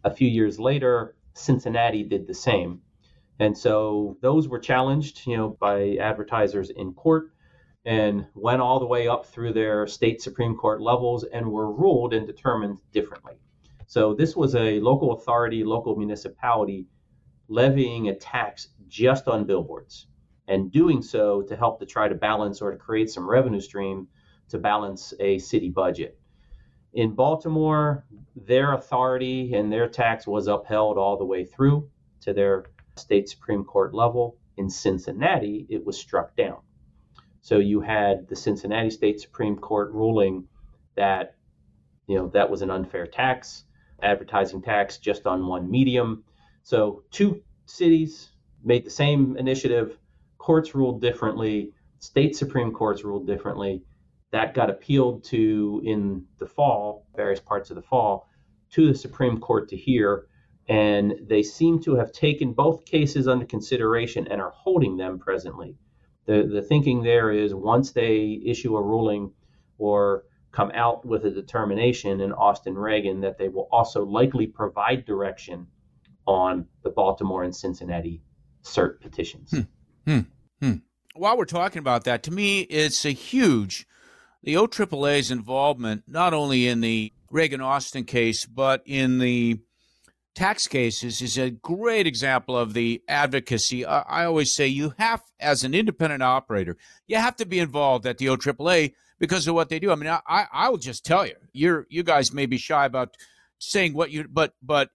A 0.03 0.11
few 0.11 0.27
years 0.27 0.59
later, 0.59 1.15
Cincinnati 1.33 2.03
did 2.03 2.27
the 2.27 2.33
same. 2.33 2.81
And 3.39 3.57
so 3.57 4.17
those 4.21 4.47
were 4.47 4.59
challenged, 4.59 5.25
you 5.25 5.35
know, 5.37 5.49
by 5.59 5.95
advertisers 5.95 6.69
in 6.69 6.93
court 6.93 7.31
and 7.85 8.27
went 8.35 8.61
all 8.61 8.79
the 8.79 8.85
way 8.85 9.07
up 9.07 9.25
through 9.25 9.53
their 9.53 9.87
state 9.87 10.21
Supreme 10.21 10.55
Court 10.55 10.81
levels 10.81 11.23
and 11.23 11.51
were 11.51 11.71
ruled 11.71 12.13
and 12.13 12.27
determined 12.27 12.77
differently. 12.91 13.33
So 13.87 14.13
this 14.13 14.35
was 14.35 14.55
a 14.55 14.79
local 14.79 15.13
authority, 15.13 15.63
local 15.63 15.95
municipality 15.95 16.87
levying 17.47 18.07
a 18.07 18.15
tax 18.15 18.69
just 18.87 19.27
on 19.27 19.45
billboards 19.45 20.07
and 20.47 20.71
doing 20.71 21.01
so 21.01 21.41
to 21.41 21.55
help 21.55 21.79
to 21.79 21.85
try 21.85 22.07
to 22.07 22.15
balance 22.15 22.61
or 22.61 22.71
to 22.71 22.77
create 22.77 23.09
some 23.09 23.29
revenue 23.29 23.59
stream 23.59 24.07
to 24.49 24.57
balance 24.57 25.13
a 25.19 25.39
city 25.39 25.69
budget. 25.69 26.19
In 26.93 27.11
Baltimore, 27.11 28.05
their 28.35 28.73
authority 28.73 29.53
and 29.53 29.71
their 29.71 29.87
tax 29.87 30.27
was 30.27 30.47
upheld 30.47 30.97
all 30.97 31.17
the 31.17 31.25
way 31.25 31.45
through 31.45 31.89
to 32.21 32.33
their 32.33 32.65
state 32.97 33.29
Supreme 33.29 33.63
Court 33.63 33.93
level. 33.93 34.37
In 34.57 34.69
Cincinnati, 34.69 35.65
it 35.69 35.85
was 35.85 35.97
struck 35.97 36.35
down. 36.35 36.57
So 37.41 37.57
you 37.57 37.81
had 37.81 38.27
the 38.27 38.35
Cincinnati 38.35 38.89
State 38.89 39.21
Supreme 39.21 39.57
Court 39.57 39.91
ruling 39.93 40.47
that 40.95 41.35
you 42.07 42.17
know 42.17 42.27
that 42.29 42.49
was 42.49 42.61
an 42.61 42.69
unfair 42.69 43.07
tax, 43.07 43.63
advertising 44.03 44.61
tax 44.61 44.97
just 44.97 45.25
on 45.25 45.47
one 45.47 45.71
medium. 45.71 46.23
So 46.63 47.03
two 47.09 47.41
cities 47.65 48.31
made 48.63 48.85
the 48.85 48.91
same 48.91 49.37
initiative, 49.37 49.97
courts 50.37 50.75
ruled 50.75 51.01
differently, 51.01 51.71
state 51.99 52.35
supreme 52.35 52.71
courts 52.73 53.03
ruled 53.03 53.25
differently 53.25 53.83
that 54.31 54.53
got 54.53 54.69
appealed 54.69 55.23
to 55.25 55.81
in 55.83 56.25
the 56.39 56.45
fall, 56.45 57.05
various 57.15 57.39
parts 57.39 57.69
of 57.69 57.75
the 57.75 57.81
fall, 57.81 58.29
to 58.71 58.87
the 58.87 58.95
Supreme 58.97 59.39
Court 59.39 59.69
to 59.69 59.77
hear. 59.77 60.27
And 60.67 61.13
they 61.27 61.43
seem 61.43 61.81
to 61.83 61.95
have 61.95 62.11
taken 62.11 62.53
both 62.53 62.85
cases 62.85 63.27
under 63.27 63.45
consideration 63.45 64.27
and 64.27 64.41
are 64.41 64.51
holding 64.51 64.95
them 64.97 65.19
presently. 65.19 65.75
The, 66.25 66.47
the 66.51 66.61
thinking 66.61 67.03
there 67.03 67.31
is 67.31 67.53
once 67.53 67.91
they 67.91 68.41
issue 68.45 68.77
a 68.77 68.81
ruling 68.81 69.33
or 69.77 70.23
come 70.51 70.71
out 70.73 71.05
with 71.05 71.25
a 71.25 71.31
determination 71.31 72.21
in 72.21 72.31
Austin 72.31 72.77
Reagan 72.77 73.21
that 73.21 73.37
they 73.37 73.49
will 73.49 73.67
also 73.71 74.05
likely 74.05 74.47
provide 74.47 75.05
direction 75.05 75.67
on 76.27 76.67
the 76.83 76.89
Baltimore 76.89 77.43
and 77.43 77.55
Cincinnati 77.55 78.21
cert 78.63 79.01
petitions. 79.01 79.51
Hmm. 79.51 79.61
Hmm. 80.11 80.19
Hmm. 80.61 80.73
While 81.15 81.37
we're 81.37 81.45
talking 81.45 81.79
about 81.79 82.03
that, 82.05 82.23
to 82.23 82.31
me, 82.31 82.61
it's 82.61 83.05
a 83.05 83.11
huge 83.11 83.87
the 84.43 84.55
OAAA's 84.55 85.31
involvement 85.31 86.03
not 86.07 86.33
only 86.33 86.67
in 86.67 86.81
the 86.81 87.13
Reagan 87.29 87.61
Austin 87.61 88.03
case, 88.03 88.45
but 88.45 88.81
in 88.85 89.19
the 89.19 89.59
tax 90.35 90.67
cases 90.67 91.21
is 91.21 91.37
a 91.37 91.49
great 91.49 92.07
example 92.07 92.57
of 92.57 92.73
the 92.73 93.01
advocacy. 93.07 93.85
I, 93.85 94.01
I, 94.01 94.25
always 94.25 94.53
say 94.53 94.67
you 94.67 94.93
have, 94.97 95.21
as 95.39 95.63
an 95.63 95.73
independent 95.73 96.23
operator, 96.23 96.77
you 97.07 97.17
have 97.17 97.35
to 97.37 97.45
be 97.45 97.59
involved 97.59 98.05
at 98.05 98.17
the 98.17 98.27
OAAA 98.27 98.93
because 99.19 99.47
of 99.47 99.55
what 99.55 99.69
they 99.69 99.79
do. 99.79 99.91
I 99.91 99.95
mean, 99.95 100.09
I, 100.09 100.45
I 100.51 100.69
will 100.69 100.77
just 100.77 101.05
tell 101.05 101.25
you, 101.25 101.35
you're, 101.53 101.85
you 101.89 102.03
guys 102.03 102.33
may 102.33 102.45
be 102.45 102.57
shy 102.57 102.85
about 102.85 103.15
saying 103.59 103.93
what 103.93 104.11
you, 104.11 104.25
but, 104.27 104.53
but 104.61 104.89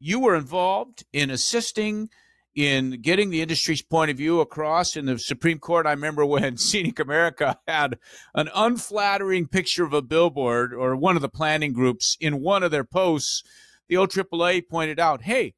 you 0.00 0.20
were 0.20 0.34
involved 0.34 1.04
in 1.12 1.30
assisting 1.30 2.10
in 2.54 3.00
getting 3.00 3.30
the 3.30 3.42
industry's 3.42 3.82
point 3.82 4.10
of 4.10 4.16
view 4.16 4.40
across 4.40 4.96
in 4.96 5.06
the 5.06 5.18
Supreme 5.18 5.58
Court. 5.58 5.86
I 5.86 5.92
remember 5.92 6.26
when 6.26 6.56
Scenic 6.56 6.98
America 6.98 7.58
had 7.66 7.98
an 8.34 8.50
unflattering 8.54 9.46
picture 9.46 9.84
of 9.84 9.92
a 9.92 10.02
billboard 10.02 10.74
or 10.74 10.96
one 10.96 11.16
of 11.16 11.22
the 11.22 11.28
planning 11.28 11.72
groups 11.72 12.16
in 12.20 12.40
one 12.40 12.62
of 12.62 12.70
their 12.70 12.84
posts. 12.84 13.42
The 13.88 13.96
OAAA 13.96 14.68
pointed 14.68 14.98
out, 14.98 15.22
hey, 15.22 15.54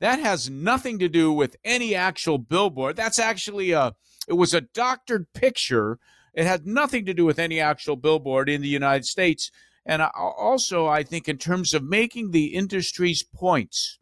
that 0.00 0.18
has 0.18 0.50
nothing 0.50 0.98
to 0.98 1.08
do 1.08 1.32
with 1.32 1.56
any 1.64 1.94
actual 1.94 2.38
billboard. 2.38 2.96
That's 2.96 3.18
actually 3.18 3.72
a, 3.72 3.94
it 4.28 4.34
was 4.34 4.54
a 4.54 4.60
doctored 4.60 5.32
picture. 5.32 5.98
It 6.34 6.46
had 6.46 6.66
nothing 6.66 7.04
to 7.06 7.14
do 7.14 7.24
with 7.24 7.38
any 7.38 7.60
actual 7.60 7.96
billboard 7.96 8.48
in 8.48 8.60
the 8.60 8.68
United 8.68 9.04
States. 9.06 9.50
And 9.86 10.02
also, 10.02 10.86
I 10.86 11.02
think 11.02 11.28
in 11.28 11.38
terms 11.38 11.74
of 11.74 11.82
making 11.82 12.30
the 12.30 12.46
industry's 12.46 13.22
points 13.22 13.98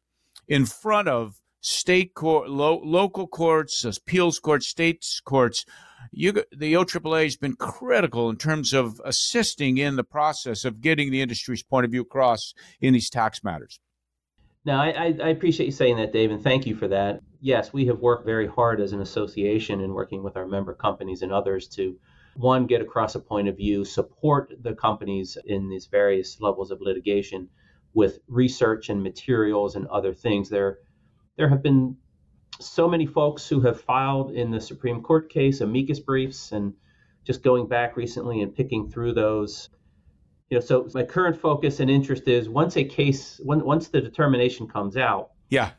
in 0.49 0.65
front 0.65 1.09
of 1.09 1.42
state 1.63 2.13
court, 2.15 2.51
lo- 2.51 2.83
local 2.85 3.27
courts, 3.27 3.85
uh, 3.85 3.93
appeals 3.97 4.39
courts, 4.39 4.67
states 4.67 5.21
courts, 5.21 5.65
you, 6.11 6.33
the 6.33 6.75
OAAA 6.75 7.23
has 7.25 7.37
been 7.37 7.55
critical 7.57 8.29
in 8.29 8.37
terms 8.37 8.75
of 8.75 9.01
assisting 9.05 9.79
in 9.79 9.97
the 9.97 10.05
process 10.05 10.65
of 10.65 10.81
getting 10.81 11.11
the 11.11 11.23
industry's 11.23 11.63
point 11.63 11.85
of 11.85 11.93
view 11.93 12.03
across 12.03 12.53
in 12.81 12.93
these 12.93 13.09
tax 13.09 13.43
matters. 13.43 13.79
Now, 14.65 14.81
I, 14.81 15.15
I, 15.21 15.29
appreciate 15.29 15.67
you 15.67 15.73
saying 15.73 15.97
that, 15.97 16.13
Dave, 16.13 16.31
and 16.31 16.43
thank 16.43 16.67
you 16.67 16.77
for 16.77 16.87
that. 16.89 17.21
Yes, 17.41 17.73
we 17.73 17.87
have 17.87 17.99
worked 17.99 18.25
very 18.25 18.47
hard 18.47 18.81
as 18.81 18.93
an 18.93 19.01
association 19.01 19.81
in 19.81 19.93
working 19.93 20.23
with 20.23 20.37
our 20.37 20.47
member 20.47 20.75
companies 20.75 21.23
and 21.23 21.33
others 21.33 21.67
to, 21.71 21.99
one, 22.37 22.67
get 22.67 22.81
across 22.81 23.17
a 23.17 23.21
point 23.21 23.49
of 23.49 23.57
view, 23.57 23.85
support 23.85 24.53
the 24.63 24.75
companies 24.75 25.37
in 25.47 25.69
these 25.69 25.87
various 25.87 26.41
levels 26.41 26.71
of 26.71 26.81
litigation 26.81 27.49
with 27.95 28.21
research 28.29 28.89
and 28.89 29.03
materials 29.03 29.75
and 29.75 29.87
other 29.89 30.15
things. 30.15 30.49
There, 30.49 30.79
there 31.37 31.49
have 31.49 31.63
been 31.63 31.97
so 32.61 32.89
many 32.89 33.07
folks 33.07 33.49
who 33.49 33.61
have 33.61 33.81
filed 33.81 34.33
in 34.33 34.51
the 34.51 34.61
Supreme 34.61 35.03
Court 35.03 35.31
case 35.31 35.61
amicus 35.61 36.01
briefs 36.01 36.53
and 36.53 36.75
just 37.25 37.43
going 37.43 37.69
back 37.69 37.97
recently 37.97 38.43
and 38.43 38.55
picking 38.55 38.91
through 38.91 39.15
those 39.15 39.69
you 40.53 40.59
know, 40.59 40.65
so 40.67 40.87
my 40.93 41.03
current 41.03 41.41
focus 41.41 41.81
and 41.81 41.91
interest 41.91 42.29
is 42.29 42.47
once 42.47 42.77
a 42.77 42.85
case, 42.85 43.41
when, 43.43 43.65
once 43.65 43.89
the 43.89 44.03
determination 44.03 44.69
comes 44.69 44.99
out, 44.99 45.31
yeah, 45.49 45.71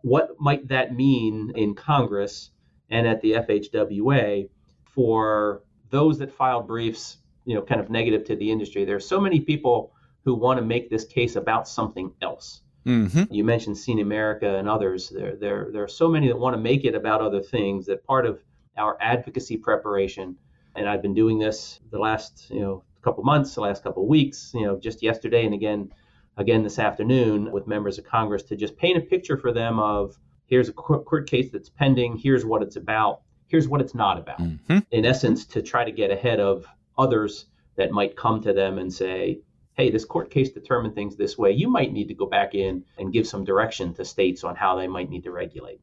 what 0.00 0.40
might 0.40 0.66
that 0.68 0.94
mean 0.94 1.52
in 1.54 1.74
Congress 1.74 2.50
and 2.88 3.06
at 3.06 3.20
the 3.20 3.32
FHWA 3.32 4.48
for 4.94 5.62
those 5.90 6.18
that 6.20 6.32
filed 6.32 6.66
briefs, 6.66 7.18
you 7.44 7.54
know, 7.54 7.60
kind 7.60 7.82
of 7.82 7.90
negative 7.90 8.24
to 8.24 8.36
the 8.36 8.50
industry? 8.50 8.86
There 8.86 8.96
are 8.96 9.00
so 9.00 9.20
many 9.20 9.40
people 9.40 9.92
who 10.24 10.34
want 10.34 10.58
to 10.58 10.64
make 10.64 10.88
this 10.88 11.04
case 11.04 11.36
about 11.36 11.68
something 11.68 12.10
else. 12.22 12.62
Mm-hmm. 12.86 13.32
You 13.32 13.44
mentioned 13.44 13.78
Scenic 13.78 14.04
America 14.04 14.56
and 14.56 14.68
others. 14.68 15.08
There, 15.08 15.36
there, 15.36 15.68
there 15.72 15.82
are 15.82 15.88
so 15.88 16.08
many 16.08 16.28
that 16.28 16.38
want 16.38 16.54
to 16.54 16.60
make 16.60 16.84
it 16.84 16.94
about 16.94 17.20
other 17.20 17.40
things 17.40 17.86
that 17.86 18.04
part 18.04 18.26
of 18.26 18.42
our 18.76 18.96
advocacy 19.00 19.56
preparation, 19.56 20.36
and 20.76 20.88
I've 20.88 21.02
been 21.02 21.14
doing 21.14 21.38
this 21.38 21.80
the 21.90 21.98
last, 21.98 22.50
you 22.50 22.60
know, 22.60 22.84
couple 23.04 23.22
months, 23.22 23.54
the 23.54 23.60
last 23.60 23.84
couple 23.84 24.08
weeks, 24.08 24.50
you 24.54 24.62
know, 24.62 24.78
just 24.78 25.02
yesterday 25.02 25.44
and 25.44 25.54
again, 25.54 25.92
again 26.36 26.62
this 26.62 26.78
afternoon 26.78 27.52
with 27.52 27.66
members 27.66 27.98
of 27.98 28.04
Congress 28.04 28.42
to 28.44 28.56
just 28.56 28.76
paint 28.76 28.96
a 28.96 29.00
picture 29.00 29.36
for 29.36 29.52
them 29.52 29.78
of 29.78 30.16
here's 30.46 30.68
a 30.68 30.72
court 30.72 31.28
case 31.28 31.50
that's 31.52 31.68
pending, 31.68 32.16
here's 32.16 32.44
what 32.44 32.62
it's 32.62 32.76
about, 32.76 33.20
here's 33.46 33.68
what 33.68 33.80
it's 33.80 33.94
not 33.94 34.18
about. 34.18 34.38
Mm-hmm. 34.38 34.78
In 34.90 35.04
essence, 35.04 35.44
to 35.46 35.62
try 35.62 35.84
to 35.84 35.92
get 35.92 36.10
ahead 36.10 36.40
of 36.40 36.66
others 36.98 37.46
that 37.76 37.90
might 37.90 38.16
come 38.16 38.40
to 38.42 38.52
them 38.52 38.78
and 38.78 38.92
say, 38.92 39.40
hey, 39.74 39.90
this 39.90 40.04
court 40.04 40.30
case 40.30 40.50
determined 40.50 40.94
things 40.94 41.16
this 41.16 41.36
way. 41.36 41.50
You 41.50 41.68
might 41.68 41.92
need 41.92 42.08
to 42.08 42.14
go 42.14 42.26
back 42.26 42.54
in 42.54 42.84
and 42.96 43.12
give 43.12 43.26
some 43.26 43.44
direction 43.44 43.92
to 43.94 44.04
states 44.04 44.44
on 44.44 44.54
how 44.54 44.76
they 44.76 44.86
might 44.86 45.10
need 45.10 45.24
to 45.24 45.32
regulate. 45.32 45.80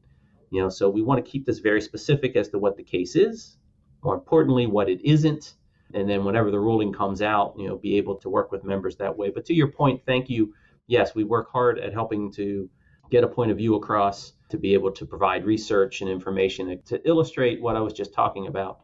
You 0.50 0.62
know, 0.62 0.68
so 0.68 0.88
we 0.88 1.02
want 1.02 1.24
to 1.24 1.30
keep 1.30 1.46
this 1.46 1.58
very 1.58 1.80
specific 1.80 2.36
as 2.36 2.48
to 2.50 2.58
what 2.58 2.76
the 2.76 2.82
case 2.82 3.16
is, 3.16 3.56
more 4.02 4.14
importantly, 4.14 4.66
what 4.66 4.88
it 4.88 5.00
isn't, 5.04 5.54
and 5.94 6.08
then 6.08 6.24
whenever 6.24 6.50
the 6.50 6.58
ruling 6.58 6.92
comes 6.92 7.20
out, 7.20 7.54
you 7.58 7.68
know, 7.68 7.76
be 7.76 7.96
able 7.98 8.16
to 8.16 8.30
work 8.30 8.50
with 8.50 8.64
members 8.64 8.96
that 8.96 9.16
way. 9.16 9.30
But 9.30 9.44
to 9.46 9.54
your 9.54 9.68
point, 9.68 10.02
thank 10.06 10.30
you. 10.30 10.54
Yes, 10.86 11.14
we 11.14 11.24
work 11.24 11.50
hard 11.52 11.78
at 11.78 11.92
helping 11.92 12.32
to 12.32 12.68
get 13.10 13.24
a 13.24 13.28
point 13.28 13.50
of 13.50 13.58
view 13.58 13.74
across 13.74 14.32
to 14.48 14.56
be 14.58 14.72
able 14.72 14.90
to 14.92 15.06
provide 15.06 15.44
research 15.44 16.00
and 16.00 16.10
information 16.10 16.80
to 16.86 17.08
illustrate 17.08 17.60
what 17.60 17.76
I 17.76 17.80
was 17.80 17.92
just 17.92 18.14
talking 18.14 18.46
about. 18.46 18.80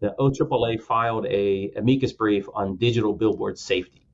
The 0.00 0.14
OAAA 0.18 0.80
filed 0.82 1.26
a 1.26 1.72
amicus 1.76 2.12
brief 2.12 2.46
on 2.54 2.76
digital 2.76 3.12
billboard 3.12 3.58
safety 3.58 4.07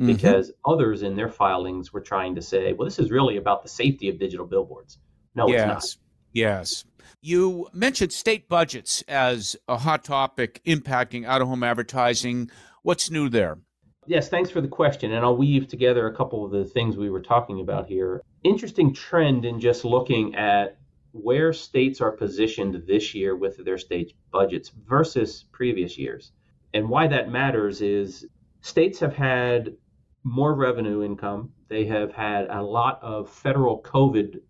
mm-hmm. 0.00 0.12
because 0.12 0.50
others 0.64 1.02
in 1.02 1.14
their 1.14 1.28
filings 1.28 1.92
were 1.92 2.00
trying 2.00 2.34
to 2.34 2.42
say, 2.42 2.72
well, 2.72 2.86
this 2.86 2.98
is 2.98 3.10
really 3.10 3.36
about 3.36 3.62
the 3.62 3.68
safety 3.68 4.08
of 4.08 4.18
digital 4.18 4.46
billboards. 4.46 4.98
No, 5.34 5.46
yes. 5.48 5.60
it's 5.60 5.68
not. 5.68 6.02
Yes. 6.32 6.84
You 7.20 7.68
mentioned 7.72 8.12
state 8.12 8.48
budgets 8.48 9.02
as 9.06 9.56
a 9.68 9.76
hot 9.76 10.04
topic 10.04 10.62
impacting 10.64 11.26
out 11.26 11.42
of 11.42 11.48
home 11.48 11.62
advertising. 11.62 12.50
What's 12.82 13.10
new 13.10 13.28
there? 13.28 13.58
Yes, 14.06 14.28
thanks 14.28 14.50
for 14.50 14.60
the 14.60 14.68
question. 14.68 15.12
And 15.12 15.24
I'll 15.24 15.36
weave 15.36 15.68
together 15.68 16.06
a 16.06 16.14
couple 16.14 16.44
of 16.44 16.50
the 16.50 16.64
things 16.64 16.96
we 16.96 17.10
were 17.10 17.20
talking 17.20 17.60
about 17.60 17.86
here. 17.86 18.22
Interesting 18.42 18.94
trend 18.94 19.44
in 19.44 19.60
just 19.60 19.84
looking 19.84 20.34
at 20.34 20.78
where 21.12 21.52
states 21.52 22.00
are 22.00 22.12
positioned 22.12 22.82
this 22.86 23.14
year 23.14 23.36
with 23.36 23.62
their 23.64 23.78
state 23.78 24.14
budgets 24.32 24.70
versus 24.70 25.44
previous 25.52 25.98
years. 25.98 26.32
And 26.72 26.88
why 26.88 27.08
that 27.08 27.30
matters 27.30 27.82
is 27.82 28.26
states 28.62 29.00
have 29.00 29.14
had 29.14 29.76
more 30.22 30.54
revenue 30.54 31.02
income, 31.02 31.52
they 31.68 31.86
have 31.86 32.12
had 32.12 32.48
a 32.50 32.62
lot 32.62 33.02
of 33.02 33.30
federal 33.30 33.82
COVID 33.82 34.40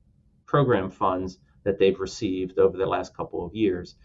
program 0.47 0.91
funds 0.91 1.39
that 1.65 1.79
they've 1.79 2.01
received 2.01 2.59
over 2.59 2.77
the 2.77 2.87
last 2.87 3.17
couple 3.17 3.45
of 3.45 3.55
years. 3.55 3.97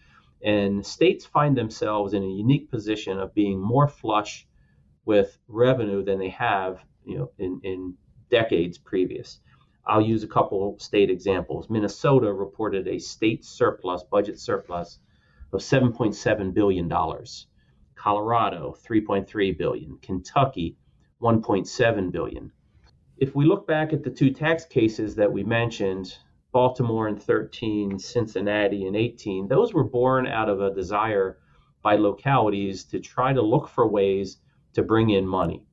And 0.43 0.85
states 0.85 1.25
find 1.25 1.57
themselves 1.57 2.13
in 2.13 2.23
a 2.23 2.27
unique 2.27 2.69
position 2.69 3.17
of 3.17 3.33
being 3.33 3.59
more 3.59 3.87
flush 3.87 4.47
with 5.05 5.37
revenue 5.47 6.03
than 6.03 6.19
they 6.19 6.29
have, 6.29 6.83
you 7.03 7.17
know, 7.17 7.31
in, 7.39 7.61
in 7.63 7.95
decades 8.29 8.77
previous. 8.77 9.39
I'll 9.87 10.01
use 10.01 10.23
a 10.23 10.27
couple 10.27 10.77
state 10.79 11.09
examples. 11.09 11.69
Minnesota 11.69 12.33
reported 12.33 12.87
a 12.87 12.99
state 12.99 13.45
surplus, 13.45 14.03
budget 14.03 14.39
surplus 14.39 14.99
of 15.53 15.61
7.7 15.61 16.53
billion 16.53 16.87
dollars. 16.87 17.47
Colorado 17.95 18.75
3.3 18.87 19.57
billion, 19.57 19.97
Kentucky 19.99 20.77
1.7 21.21 22.11
billion. 22.11 22.51
If 23.17 23.35
we 23.35 23.45
look 23.45 23.65
back 23.65 23.93
at 23.93 24.03
the 24.03 24.09
two 24.09 24.31
tax 24.31 24.65
cases 24.65 25.15
that 25.15 25.31
we 25.31 25.43
mentioned, 25.43 26.17
Baltimore 26.51 27.07
in 27.07 27.17
13, 27.17 27.97
Cincinnati 27.99 28.87
in 28.87 28.95
18, 28.95 29.47
those 29.47 29.73
were 29.73 29.83
born 29.83 30.27
out 30.27 30.49
of 30.49 30.61
a 30.61 30.73
desire 30.73 31.39
by 31.81 31.95
localities 31.95 32.83
to 32.85 32.99
try 32.99 33.31
to 33.31 33.41
look 33.41 33.67
for 33.67 33.87
ways 33.87 34.37
to 34.73 34.83
bring 34.83 35.11
in 35.11 35.25
money. 35.25 35.65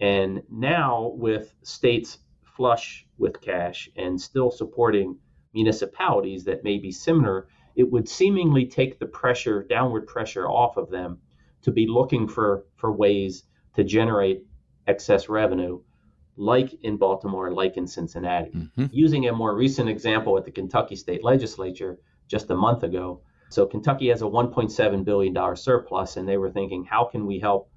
And 0.00 0.42
now, 0.50 1.12
with 1.16 1.54
states 1.62 2.18
flush 2.42 3.06
with 3.18 3.40
cash 3.40 3.88
and 3.96 4.20
still 4.20 4.50
supporting 4.50 5.16
municipalities 5.54 6.44
that 6.44 6.64
may 6.64 6.78
be 6.78 6.90
similar, 6.90 7.48
it 7.76 7.90
would 7.90 8.08
seemingly 8.08 8.66
take 8.66 8.98
the 8.98 9.06
pressure, 9.06 9.62
downward 9.62 10.06
pressure 10.06 10.48
off 10.48 10.76
of 10.76 10.90
them 10.90 11.18
to 11.62 11.70
be 11.70 11.86
looking 11.86 12.26
for, 12.28 12.66
for 12.76 12.92
ways 12.92 13.44
to 13.74 13.84
generate 13.84 14.44
excess 14.90 15.28
revenue 15.28 15.80
like 16.36 16.72
in 16.82 16.96
Baltimore, 16.96 17.52
like 17.52 17.76
in 17.76 17.86
Cincinnati. 17.86 18.50
Mm-hmm. 18.50 18.86
Using 18.90 19.28
a 19.28 19.32
more 19.32 19.54
recent 19.54 19.88
example 19.88 20.38
at 20.38 20.44
the 20.44 20.50
Kentucky 20.50 20.96
State 20.96 21.22
Legislature 21.22 21.98
just 22.28 22.50
a 22.50 22.54
month 22.54 22.82
ago. 22.82 23.20
So 23.50 23.66
Kentucky 23.66 24.08
has 24.08 24.22
a 24.22 24.26
$1.7 24.26 25.04
billion 25.04 25.56
surplus, 25.56 26.16
and 26.16 26.26
they 26.28 26.38
were 26.38 26.50
thinking, 26.50 26.84
how 26.84 27.04
can 27.04 27.26
we 27.26 27.38
help 27.40 27.70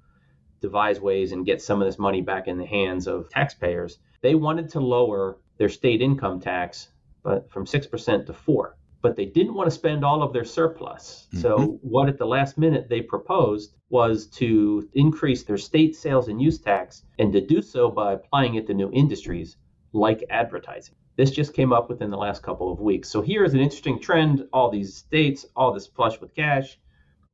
devise 0.60 1.00
ways 1.00 1.32
and 1.32 1.44
get 1.44 1.60
some 1.60 1.82
of 1.82 1.86
this 1.86 1.98
money 1.98 2.22
back 2.22 2.46
in 2.46 2.56
the 2.58 2.64
hands 2.64 3.06
of 3.06 3.28
taxpayers? 3.28 3.98
They 4.22 4.34
wanted 4.34 4.70
to 4.70 4.80
lower 4.80 5.38
their 5.58 5.68
state 5.68 6.00
income 6.00 6.40
tax, 6.40 6.88
but 7.22 7.50
from 7.50 7.66
6% 7.66 8.26
to 8.26 8.32
4 8.32 8.76
but 9.04 9.16
they 9.16 9.26
didn't 9.26 9.52
want 9.52 9.66
to 9.66 9.70
spend 9.70 10.02
all 10.02 10.22
of 10.22 10.32
their 10.32 10.46
surplus. 10.46 11.26
Mm-hmm. 11.28 11.42
So, 11.42 11.78
what 11.82 12.08
at 12.08 12.16
the 12.16 12.24
last 12.24 12.56
minute 12.56 12.88
they 12.88 13.02
proposed 13.02 13.74
was 13.90 14.26
to 14.28 14.88
increase 14.94 15.42
their 15.42 15.58
state 15.58 15.94
sales 15.94 16.28
and 16.28 16.40
use 16.40 16.58
tax 16.58 17.02
and 17.18 17.30
to 17.34 17.42
do 17.42 17.60
so 17.60 17.90
by 17.90 18.14
applying 18.14 18.54
it 18.54 18.66
to 18.66 18.72
new 18.72 18.90
industries 18.92 19.58
like 19.92 20.24
advertising. 20.30 20.94
This 21.16 21.30
just 21.30 21.52
came 21.52 21.70
up 21.70 21.90
within 21.90 22.10
the 22.10 22.16
last 22.16 22.42
couple 22.42 22.72
of 22.72 22.80
weeks. 22.80 23.10
So, 23.10 23.20
here 23.20 23.44
is 23.44 23.52
an 23.52 23.60
interesting 23.60 24.00
trend 24.00 24.48
all 24.54 24.70
these 24.70 24.96
states, 24.96 25.44
all 25.54 25.74
this 25.74 25.86
flush 25.86 26.18
with 26.18 26.34
cash. 26.34 26.78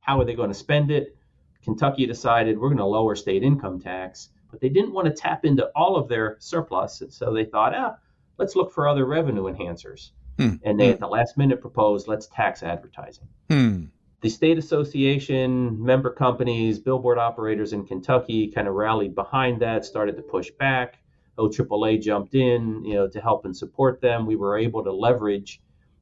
How 0.01 0.19
are 0.19 0.25
they 0.25 0.35
going 0.35 0.49
to 0.51 0.65
spend 0.65 0.91
it? 0.91 1.15
Kentucky 1.63 2.05
decided 2.05 2.59
we're 2.59 2.67
going 2.67 2.79
to 2.79 2.85
lower 2.85 3.15
state 3.15 3.43
income 3.43 3.79
tax, 3.79 4.27
but 4.49 4.59
they 4.59 4.67
didn't 4.67 4.91
want 4.91 5.07
to 5.07 5.13
tap 5.13 5.45
into 5.45 5.71
all 5.73 5.95
of 5.95 6.09
their 6.09 6.35
surplus. 6.41 6.99
And 6.99 7.13
so 7.13 7.33
they 7.33 7.45
thought, 7.45 7.73
ah, 7.73 7.95
let's 8.37 8.57
look 8.57 8.73
for 8.73 8.89
other 8.89 9.05
revenue 9.05 9.43
enhancers. 9.43 10.11
Hmm. 10.41 10.55
And 10.63 10.79
they, 10.79 10.89
at 10.89 10.99
the 10.99 11.07
last 11.07 11.37
minute, 11.37 11.61
proposed 11.61 12.07
let's 12.07 12.27
tax 12.27 12.63
advertising. 12.63 13.27
Hmm. 13.49 13.85
The 14.21 14.29
state 14.29 14.57
association, 14.57 15.83
member 15.83 16.11
companies, 16.11 16.79
billboard 16.79 17.17
operators 17.17 17.73
in 17.73 17.85
Kentucky 17.85 18.47
kind 18.49 18.67
of 18.67 18.75
rallied 18.75 19.15
behind 19.15 19.61
that, 19.61 19.85
started 19.85 20.15
to 20.17 20.21
push 20.21 20.51
back. 20.59 20.99
OAAA 21.37 22.01
jumped 22.01 22.35
in, 22.35 22.83
you 22.85 22.93
know, 22.93 23.07
to 23.07 23.19
help 23.19 23.45
and 23.45 23.55
support 23.55 24.01
them. 24.01 24.25
We 24.25 24.35
were 24.35 24.57
able 24.57 24.83
to 24.83 24.91
leverage 24.91 25.61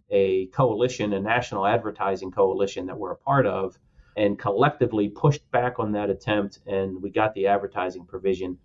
a 0.10 0.48
coalition, 0.48 1.14
a 1.14 1.20
national 1.20 1.66
advertising 1.66 2.32
coalition 2.32 2.88
that 2.88 2.98
we're 2.98 3.12
a 3.12 3.18
part 3.18 3.46
of, 3.46 3.78
and 4.18 4.38
collectively 4.38 5.08
pushed 5.08 5.50
back 5.52 5.80
on 5.80 5.94
that 5.94 6.10
attempt, 6.10 6.60
and 6.66 7.02
we 7.02 7.10
got 7.10 7.34
the 7.36 7.48
advertising 7.48 8.06
provision, 8.06 8.58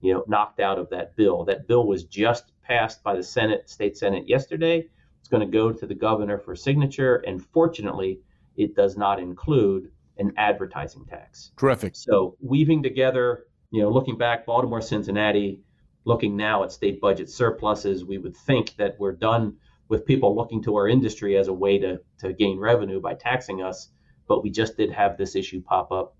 you 0.00 0.12
know, 0.12 0.24
knocked 0.26 0.60
out 0.60 0.78
of 0.78 0.90
that 0.90 1.16
bill. 1.16 1.44
That 1.44 1.66
bill 1.66 1.86
was 1.86 2.04
just 2.04 2.52
passed 2.62 3.02
by 3.02 3.14
the 3.16 3.22
Senate, 3.22 3.70
state 3.70 3.96
Senate 3.96 4.28
yesterday. 4.28 4.88
It's 5.20 5.28
going 5.28 5.46
to 5.48 5.52
go 5.58 5.72
to 5.72 5.86
the 5.86 5.94
governor 5.94 6.38
for 6.38 6.56
signature, 6.56 7.16
and 7.26 7.44
fortunately, 7.44 8.20
it 8.56 8.74
does 8.74 8.96
not 8.96 9.20
include 9.20 9.90
an 10.16 10.32
advertising 10.36 11.04
tax. 11.04 11.52
Terrific. 11.56 11.94
So 11.94 12.36
weaving 12.40 12.82
together 12.82 13.44
You 13.70 13.82
know, 13.82 13.90
looking 13.90 14.16
back, 14.16 14.46
Baltimore, 14.46 14.80
Cincinnati, 14.80 15.60
looking 16.04 16.36
now 16.36 16.64
at 16.64 16.72
state 16.72 17.00
budget 17.00 17.28
surpluses, 17.28 18.04
we 18.04 18.18
would 18.18 18.36
think 18.36 18.74
that 18.76 18.96
we're 18.98 19.12
done 19.12 19.56
with 19.88 20.06
people 20.06 20.34
looking 20.34 20.62
to 20.62 20.76
our 20.76 20.88
industry 20.88 21.36
as 21.36 21.48
a 21.48 21.52
way 21.52 21.78
to, 21.78 22.00
to 22.20 22.32
gain 22.32 22.58
revenue 22.58 23.00
by 23.00 23.14
taxing 23.14 23.62
us. 23.62 23.90
But 24.26 24.42
we 24.42 24.50
just 24.50 24.76
did 24.76 24.90
have 24.92 25.16
this 25.16 25.36
issue 25.36 25.62
pop 25.62 25.92
up 25.92 26.16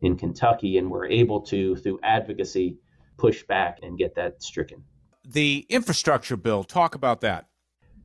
in 0.00 0.16
Kentucky, 0.16 0.78
and 0.78 0.90
we're 0.90 1.06
able 1.06 1.40
to, 1.42 1.76
through 1.76 2.00
advocacy, 2.02 2.78
push 3.16 3.42
back 3.44 3.78
and 3.82 3.98
get 3.98 4.14
that 4.16 4.42
stricken. 4.42 4.84
The 5.24 5.66
infrastructure 5.68 6.36
bill, 6.36 6.64
talk 6.64 6.94
about 6.94 7.20
that. 7.20 7.46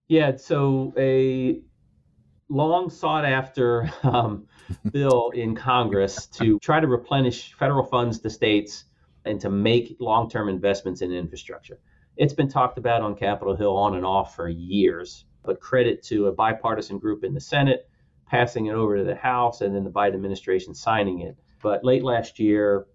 Yeah, 0.07 0.37
so 0.37 0.93
a 0.97 1.61
long 2.49 2.89
sought 2.89 3.25
after 3.25 3.91
um, 4.03 4.47
bill 4.91 5.31
in 5.31 5.55
Congress 5.55 6.27
to 6.27 6.59
try 6.59 6.79
to 6.79 6.87
replenish 6.87 7.53
federal 7.53 7.83
funds 7.83 8.19
to 8.19 8.29
states 8.29 8.85
and 9.25 9.39
to 9.41 9.49
make 9.49 9.97
long 9.99 10.29
term 10.29 10.47
investments 10.49 11.01
in 11.01 11.11
infrastructure. 11.11 11.79
It's 12.15 12.33
been 12.33 12.47
talked 12.47 12.77
about 12.77 13.01
on 13.01 13.15
Capitol 13.15 13.55
Hill 13.55 13.75
on 13.75 13.95
and 13.95 14.05
off 14.05 14.35
for 14.35 14.47
years, 14.47 15.25
but 15.43 15.59
credit 15.59 16.03
to 16.03 16.27
a 16.27 16.31
bipartisan 16.31 16.99
group 16.99 17.23
in 17.23 17.33
the 17.33 17.41
Senate 17.41 17.89
passing 18.27 18.67
it 18.67 18.73
over 18.73 18.97
to 18.97 19.03
the 19.03 19.15
House 19.15 19.61
and 19.61 19.75
then 19.75 19.83
the 19.83 19.89
Biden 19.89 20.15
administration 20.15 20.73
signing 20.73 21.21
it. 21.21 21.37
But 21.61 21.83
late 21.83 22.03
last 22.03 22.39
year, 22.39 22.87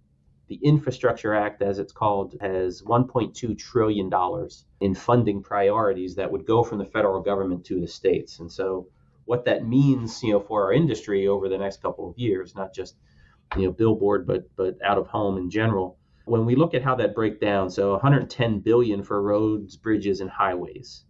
the 0.53 0.69
Infrastructure 0.69 1.35
Act, 1.35 1.63
as 1.63 1.79
it's 1.79 1.93
called, 1.93 2.37
has 2.43 2.83
$1.2 2.83 3.57
trillion 3.57 4.11
in 4.81 4.95
funding 4.95 5.43
priorities 5.43 6.17
that 6.17 6.31
would 6.31 6.45
go 6.45 6.63
from 6.63 6.77
the 6.77 6.85
federal 6.85 7.23
government 7.23 7.65
to 7.65 7.81
the 7.81 7.89
states. 7.89 8.39
And 8.39 8.53
so, 8.53 8.87
what 9.25 9.47
that 9.47 9.67
means, 9.67 10.23
you 10.23 10.35
know, 10.35 10.41
for 10.41 10.65
our 10.65 10.75
industry 10.75 11.27
over 11.27 11.49
the 11.49 11.57
next 11.57 11.81
couple 11.81 12.11
of 12.11 12.19
years, 12.19 12.55
not 12.55 12.75
just 12.75 12.97
you 13.57 13.65
know 13.65 13.73
billboard, 13.73 14.27
but 14.27 14.45
but 14.55 14.77
out 14.85 14.99
of 14.99 15.07
home 15.07 15.39
in 15.39 15.49
general. 15.49 15.97
When 16.27 16.45
we 16.45 16.55
look 16.55 16.75
at 16.75 16.83
how 16.83 16.97
that 16.97 17.15
breaks 17.15 17.39
down, 17.39 17.71
so 17.71 17.93
110 17.93 18.61
billion 18.61 19.03
for 19.03 19.23
roads, 19.23 19.79
bridges, 19.79 20.21
and 20.21 20.29
highways, 20.29 21.07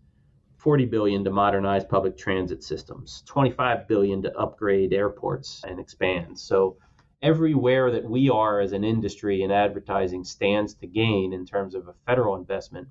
40 0.59 0.85
billion 0.85 1.25
to 1.25 1.33
modernize 1.33 1.85
public 1.85 2.17
transit 2.17 2.63
systems, 2.63 3.25
25 3.27 3.89
billion 3.89 4.23
to 4.23 4.39
upgrade 4.39 4.93
airports 4.93 5.65
and 5.67 5.81
expand. 5.81 6.39
So 6.39 6.77
everywhere 7.23 7.91
that 7.93 8.05
we 8.05 8.29
are 8.29 8.61
as 8.61 8.73
an 8.73 8.85
industry 8.85 9.43
in 9.43 9.51
advertising 9.51 10.25
stands 10.25 10.75
to 10.75 10.87
gain 10.87 11.33
in 11.33 11.47
terms 11.47 11.75
of 11.75 11.89
a 11.89 11.95
federal 12.07 12.37
investment 12.37 12.89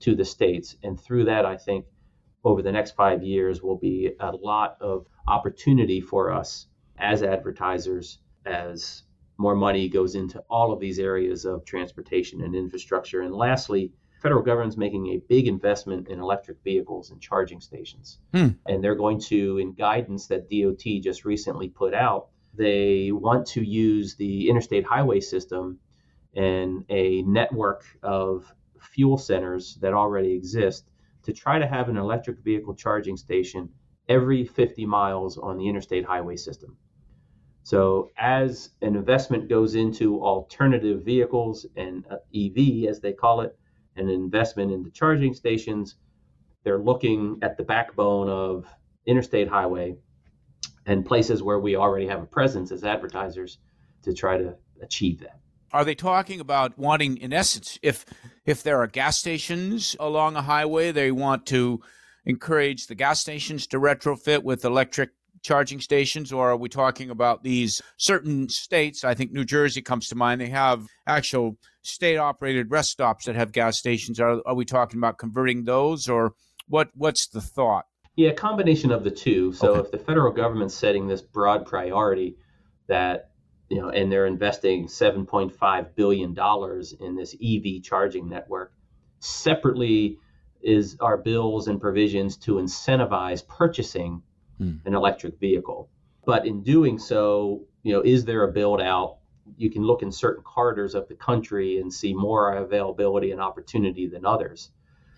to 0.00 0.14
the 0.14 0.24
states. 0.24 0.76
And 0.82 0.98
through 0.98 1.24
that, 1.24 1.44
I 1.44 1.56
think 1.56 1.86
over 2.44 2.62
the 2.62 2.72
next 2.72 2.92
five 2.92 3.22
years 3.22 3.62
will 3.62 3.78
be 3.78 4.12
a 4.20 4.30
lot 4.30 4.76
of 4.80 5.06
opportunity 5.26 6.00
for 6.00 6.32
us 6.32 6.66
as 6.98 7.22
advertisers 7.22 8.18
as 8.44 9.02
more 9.38 9.54
money 9.54 9.88
goes 9.88 10.14
into 10.14 10.40
all 10.48 10.72
of 10.72 10.80
these 10.80 10.98
areas 10.98 11.44
of 11.44 11.64
transportation 11.64 12.42
and 12.42 12.54
infrastructure. 12.54 13.22
And 13.22 13.34
lastly, 13.34 13.92
federal 14.20 14.42
government's 14.42 14.76
making 14.76 15.08
a 15.08 15.22
big 15.28 15.48
investment 15.48 16.08
in 16.08 16.20
electric 16.20 16.62
vehicles 16.62 17.10
and 17.10 17.20
charging 17.20 17.60
stations. 17.60 18.18
Hmm. 18.32 18.48
And 18.66 18.82
they're 18.82 18.94
going 18.94 19.20
to, 19.22 19.58
in 19.58 19.72
guidance 19.72 20.28
that 20.28 20.48
DOT 20.48 21.02
just 21.02 21.24
recently 21.24 21.68
put 21.68 21.94
out, 21.94 22.28
they 22.54 23.10
want 23.12 23.46
to 23.46 23.62
use 23.62 24.14
the 24.16 24.48
interstate 24.48 24.84
highway 24.84 25.20
system 25.20 25.78
and 26.34 26.84
a 26.88 27.22
network 27.22 27.84
of 28.02 28.52
fuel 28.80 29.16
centers 29.16 29.78
that 29.80 29.92
already 29.92 30.32
exist 30.32 30.90
to 31.22 31.32
try 31.32 31.58
to 31.58 31.66
have 31.66 31.88
an 31.88 31.96
electric 31.96 32.38
vehicle 32.40 32.74
charging 32.74 33.16
station 33.16 33.68
every 34.08 34.44
50 34.44 34.84
miles 34.86 35.38
on 35.38 35.56
the 35.56 35.68
interstate 35.68 36.04
highway 36.04 36.36
system. 36.36 36.76
So, 37.64 38.10
as 38.18 38.70
an 38.82 38.96
investment 38.96 39.48
goes 39.48 39.76
into 39.76 40.20
alternative 40.20 41.04
vehicles 41.04 41.64
and 41.76 42.04
uh, 42.10 42.16
EV, 42.34 42.88
as 42.88 43.00
they 43.00 43.12
call 43.12 43.42
it, 43.42 43.56
an 43.94 44.08
investment 44.08 44.72
into 44.72 44.90
charging 44.90 45.32
stations, 45.32 45.94
they're 46.64 46.80
looking 46.82 47.38
at 47.40 47.56
the 47.56 47.62
backbone 47.62 48.28
of 48.28 48.66
interstate 49.06 49.48
highway 49.48 49.96
and 50.86 51.04
places 51.04 51.42
where 51.42 51.60
we 51.60 51.76
already 51.76 52.06
have 52.06 52.22
a 52.22 52.26
presence 52.26 52.72
as 52.72 52.84
advertisers 52.84 53.58
to 54.02 54.12
try 54.12 54.36
to 54.36 54.54
achieve 54.82 55.20
that. 55.20 55.38
Are 55.72 55.84
they 55.84 55.94
talking 55.94 56.40
about 56.40 56.78
wanting, 56.78 57.16
in 57.16 57.32
essence, 57.32 57.78
if 57.82 58.04
if 58.44 58.62
there 58.62 58.82
are 58.82 58.86
gas 58.86 59.18
stations 59.18 59.96
along 59.98 60.36
a 60.36 60.42
highway, 60.42 60.92
they 60.92 61.10
want 61.12 61.46
to 61.46 61.80
encourage 62.26 62.86
the 62.86 62.94
gas 62.94 63.20
stations 63.20 63.66
to 63.68 63.78
retrofit 63.78 64.42
with 64.42 64.64
electric 64.64 65.10
charging 65.42 65.80
stations, 65.80 66.32
or 66.32 66.50
are 66.50 66.56
we 66.56 66.68
talking 66.68 67.10
about 67.10 67.42
these 67.42 67.80
certain 67.96 68.48
states? 68.48 69.02
I 69.02 69.14
think 69.14 69.32
New 69.32 69.44
Jersey 69.44 69.82
comes 69.82 70.08
to 70.08 70.14
mind. 70.14 70.40
They 70.40 70.50
have 70.50 70.86
actual 71.06 71.56
state 71.82 72.16
operated 72.16 72.70
rest 72.70 72.90
stops 72.90 73.24
that 73.24 73.34
have 73.34 73.52
gas 73.52 73.78
stations. 73.78 74.20
Are, 74.20 74.40
are 74.46 74.54
we 74.54 74.64
talking 74.64 74.98
about 74.98 75.18
converting 75.18 75.64
those, 75.64 76.08
or 76.08 76.34
what? 76.68 76.90
What's 76.94 77.28
the 77.28 77.40
thought? 77.40 77.86
Yeah, 78.16 78.30
a 78.30 78.34
combination 78.34 78.92
of 78.92 79.04
the 79.04 79.10
two. 79.10 79.52
So 79.52 79.72
okay. 79.72 79.80
if 79.80 79.90
the 79.90 79.98
federal 79.98 80.32
government's 80.32 80.74
setting 80.74 81.06
this 81.08 81.22
broad 81.22 81.66
priority 81.66 82.36
that 82.88 83.32
you 83.72 83.80
know, 83.80 83.88
and 83.88 84.12
they're 84.12 84.26
investing 84.26 84.86
7.5 84.86 85.94
billion 85.94 86.34
dollars 86.34 86.92
in 86.92 87.16
this 87.16 87.34
EV 87.42 87.82
charging 87.82 88.28
network. 88.28 88.74
Separately 89.20 90.18
is 90.60 90.98
our 91.00 91.16
bills 91.16 91.68
and 91.68 91.80
provisions 91.80 92.36
to 92.36 92.56
incentivize 92.56 93.48
purchasing 93.48 94.22
hmm. 94.58 94.74
an 94.84 94.94
electric 94.94 95.40
vehicle. 95.40 95.88
But 96.26 96.46
in 96.46 96.62
doing 96.62 96.98
so, 96.98 97.62
you 97.82 97.94
know, 97.94 98.02
is 98.02 98.26
there 98.26 98.44
a 98.44 98.52
build 98.52 98.82
out? 98.82 99.16
You 99.56 99.70
can 99.70 99.84
look 99.84 100.02
in 100.02 100.12
certain 100.12 100.42
corridors 100.44 100.94
of 100.94 101.08
the 101.08 101.14
country 101.14 101.78
and 101.78 101.90
see 101.90 102.12
more 102.12 102.52
availability 102.52 103.32
and 103.32 103.40
opportunity 103.40 104.06
than 104.06 104.26
others. 104.26 104.70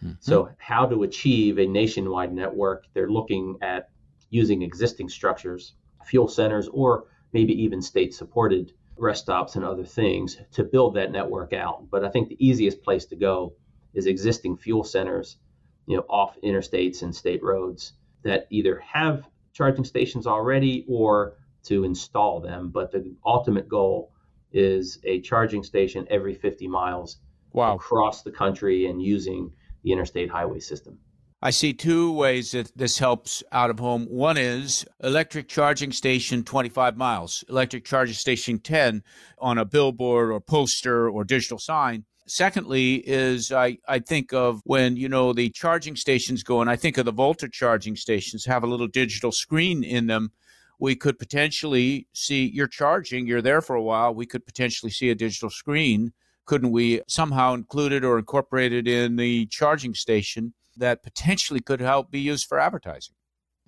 Mm-hmm. 0.05 0.13
So, 0.21 0.51
how 0.59 0.87
to 0.87 1.03
achieve 1.05 1.59
a 1.59 1.67
nationwide 1.67 2.33
network? 2.33 2.85
They're 2.93 3.11
looking 3.11 3.57
at 3.63 3.89
using 4.31 4.63
existing 4.63 5.09
structures, 5.09 5.75
fuel 6.05 6.29
centers, 6.29 6.69
or 6.69 7.05
maybe 7.33 7.53
even 7.63 7.81
state 7.81 8.15
supported 8.15 8.73
rest 8.97 9.23
stops 9.23 9.57
and 9.57 9.65
other 9.65 9.85
things 9.85 10.37
to 10.53 10.63
build 10.63 10.95
that 10.95 11.11
network 11.11 11.53
out. 11.53 11.91
But 11.91 12.05
I 12.05 12.11
think 12.11 12.29
the 12.29 12.47
easiest 12.47 12.83
place 12.83 13.07
to 13.07 13.17
go 13.17 13.55
is 13.95 14.07
existing 14.07 14.57
fuel 14.57 14.85
centers, 14.85 15.39
you 15.87 15.97
know, 15.97 16.05
off 16.09 16.37
interstates 16.43 17.03
and 17.03 17.15
state 17.15 17.43
roads 17.43 17.95
that 18.23 18.47
either 18.51 18.79
have 18.81 19.29
charging 19.53 19.85
stations 19.85 20.27
already 20.27 20.85
or 20.89 21.35
to 21.65 21.85
install 21.85 22.41
them. 22.41 22.71
But 22.71 22.93
the 22.93 23.17
ultimate 23.25 23.69
goal 23.69 24.13
is 24.53 24.99
a 25.05 25.21
charging 25.21 25.63
station 25.63 26.07
every 26.11 26.35
50 26.35 26.69
miles 26.69 27.19
wow. 27.53 27.75
across 27.75 28.23
the 28.23 28.31
country 28.31 28.87
and 28.87 29.03
using 29.03 29.53
the 29.85 29.93
interstate 29.93 30.31
highway 30.31 30.59
system. 30.59 30.99
I 31.45 31.51
see 31.51 31.75
two 31.75 32.11
ways 32.11 32.53
that 32.53 32.73
this 32.75 32.99
helps 32.99 33.43
out 33.53 33.69
of 33.69 33.79
home. 33.79 34.07
One 34.07 34.39
is 34.39 34.87
electric 35.03 35.47
charging 35.47 35.93
station 35.93 36.43
25 36.43 36.97
miles, 36.97 37.45
electric 37.51 37.85
charging 37.85 38.15
station 38.15 38.59
10 38.59 39.03
on 39.39 39.59
a 39.59 39.67
billboard 39.67 40.31
or 40.31 40.41
poster 40.41 41.09
or 41.09 41.23
digital 41.23 41.59
sign. 41.59 42.07
Secondly, 42.27 43.07
is 43.07 43.53
I, 43.53 43.77
I 43.87 43.99
think 43.99 44.33
of 44.33 44.63
when, 44.65 44.97
you 44.97 45.11
know, 45.11 45.35
the 45.35 45.51
charging 45.51 45.97
stations 45.97 46.43
go, 46.43 46.63
and 46.63 46.71
I 46.71 46.77
think 46.77 46.97
of 46.97 47.05
the 47.05 47.13
Volta 47.13 47.51
charging 47.51 47.97
stations 47.97 48.47
have 48.47 48.65
a 48.65 48.67
little 48.67 48.89
digital 48.89 49.31
screen 49.31 49.85
in 49.85 50.07
them. 50.07 50.33
We 50.81 50.97
could 50.97 51.19
potentially 51.19 52.09
see 52.15 52.47
you're 52.47 52.67
charging, 52.69 53.27
you're 53.27 53.43
there 53.43 53.61
for 53.61 53.77
a 53.77 53.83
while. 53.83 54.15
We 54.15 54.25
could 54.25 54.47
potentially 54.47 54.91
see 54.91 55.11
a 55.11 55.15
digital 55.15 55.51
screen. 55.51 56.15
Couldn't 56.47 56.73
we 56.73 57.03
somehow 57.09 57.55
include 57.55 57.93
it 57.93 58.05
or 58.05 58.19
incorporate 58.19 58.73
it 58.73 58.87
in 58.87 59.17
the 59.17 59.47
charging 59.47 59.95
station? 59.95 60.55
that 60.77 61.03
potentially 61.03 61.61
could 61.61 61.81
help 61.81 62.11
be 62.11 62.21
used 62.21 62.47
for 62.47 62.59
advertising. 62.59 63.15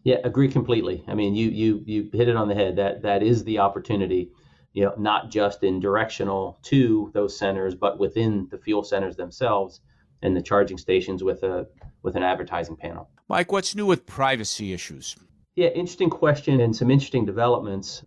Yeah, 0.02 0.18
agree 0.24 0.48
completely. 0.48 1.04
I 1.08 1.14
mean, 1.14 1.34
you 1.34 1.48
you 1.48 1.82
you 1.84 2.10
hit 2.12 2.28
it 2.28 2.36
on 2.36 2.48
the 2.48 2.54
head. 2.54 2.76
That 2.76 3.02
that 3.02 3.22
is 3.22 3.44
the 3.44 3.58
opportunity. 3.58 4.30
You 4.72 4.84
know, 4.84 4.94
not 4.98 5.30
just 5.30 5.64
in 5.64 5.80
directional 5.80 6.58
to 6.64 7.10
those 7.14 7.36
centers, 7.36 7.74
but 7.74 7.98
within 7.98 8.46
the 8.50 8.58
fuel 8.58 8.84
centers 8.84 9.16
themselves 9.16 9.80
and 10.22 10.36
the 10.36 10.42
charging 10.42 10.78
stations 10.78 11.24
with 11.24 11.42
a 11.42 11.66
with 12.02 12.14
an 12.14 12.22
advertising 12.22 12.76
panel. 12.76 13.08
Mike, 13.28 13.50
what's 13.50 13.74
new 13.74 13.86
with 13.86 14.06
privacy 14.06 14.72
issues? 14.72 15.16
Yeah, 15.56 15.68
interesting 15.68 16.10
question 16.10 16.60
and 16.60 16.76
some 16.76 16.90
interesting 16.90 17.24
developments. 17.24 18.04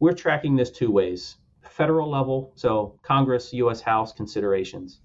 We're 0.00 0.14
tracking 0.14 0.56
this 0.56 0.70
two 0.70 0.90
ways: 0.90 1.36
federal 1.72 2.10
level, 2.10 2.52
so 2.56 2.98
Congress, 3.02 3.52
U.S. 3.54 3.80
House 3.80 4.12
considerations, 4.12 5.00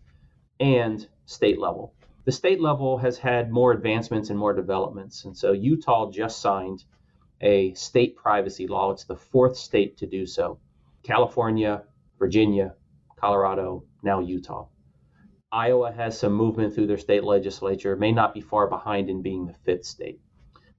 and 0.60 1.08
state 1.26 1.60
level 1.60 1.94
the 2.28 2.34
state 2.34 2.60
level 2.60 2.98
has 2.98 3.18
had 3.18 3.54
more 3.54 3.72
advancements 3.72 4.30
and 4.30 4.38
more 4.38 4.54
developments. 4.54 5.24
And 5.24 5.38
so 5.38 5.54
Utah 5.54 6.12
just 6.12 6.42
signed 6.42 6.84
a 7.40 7.74
state 7.74 8.18
privacy 8.18 8.68
law. 8.68 8.92
It's 8.92 9.06
the 9.06 9.16
fourth 9.16 9.56
state 9.56 9.96
to 10.00 10.08
do 10.08 10.26
so 10.26 10.60
California, 11.04 11.84
Virginia, 12.20 12.76
Colorado, 13.16 13.86
now 14.04 14.20
Utah. 14.20 14.68
Iowa 15.54 15.90
has 15.90 16.20
some 16.20 16.34
movement 16.34 16.76
through 16.76 16.88
their 16.88 16.98
state 16.98 17.24
legislature, 17.24 17.96
may 17.96 18.12
not 18.12 18.34
be 18.34 18.42
far 18.42 18.68
behind 18.68 19.10
in 19.10 19.22
being 19.22 19.46
the 19.46 19.56
fifth 19.64 19.86
state. 19.86 20.20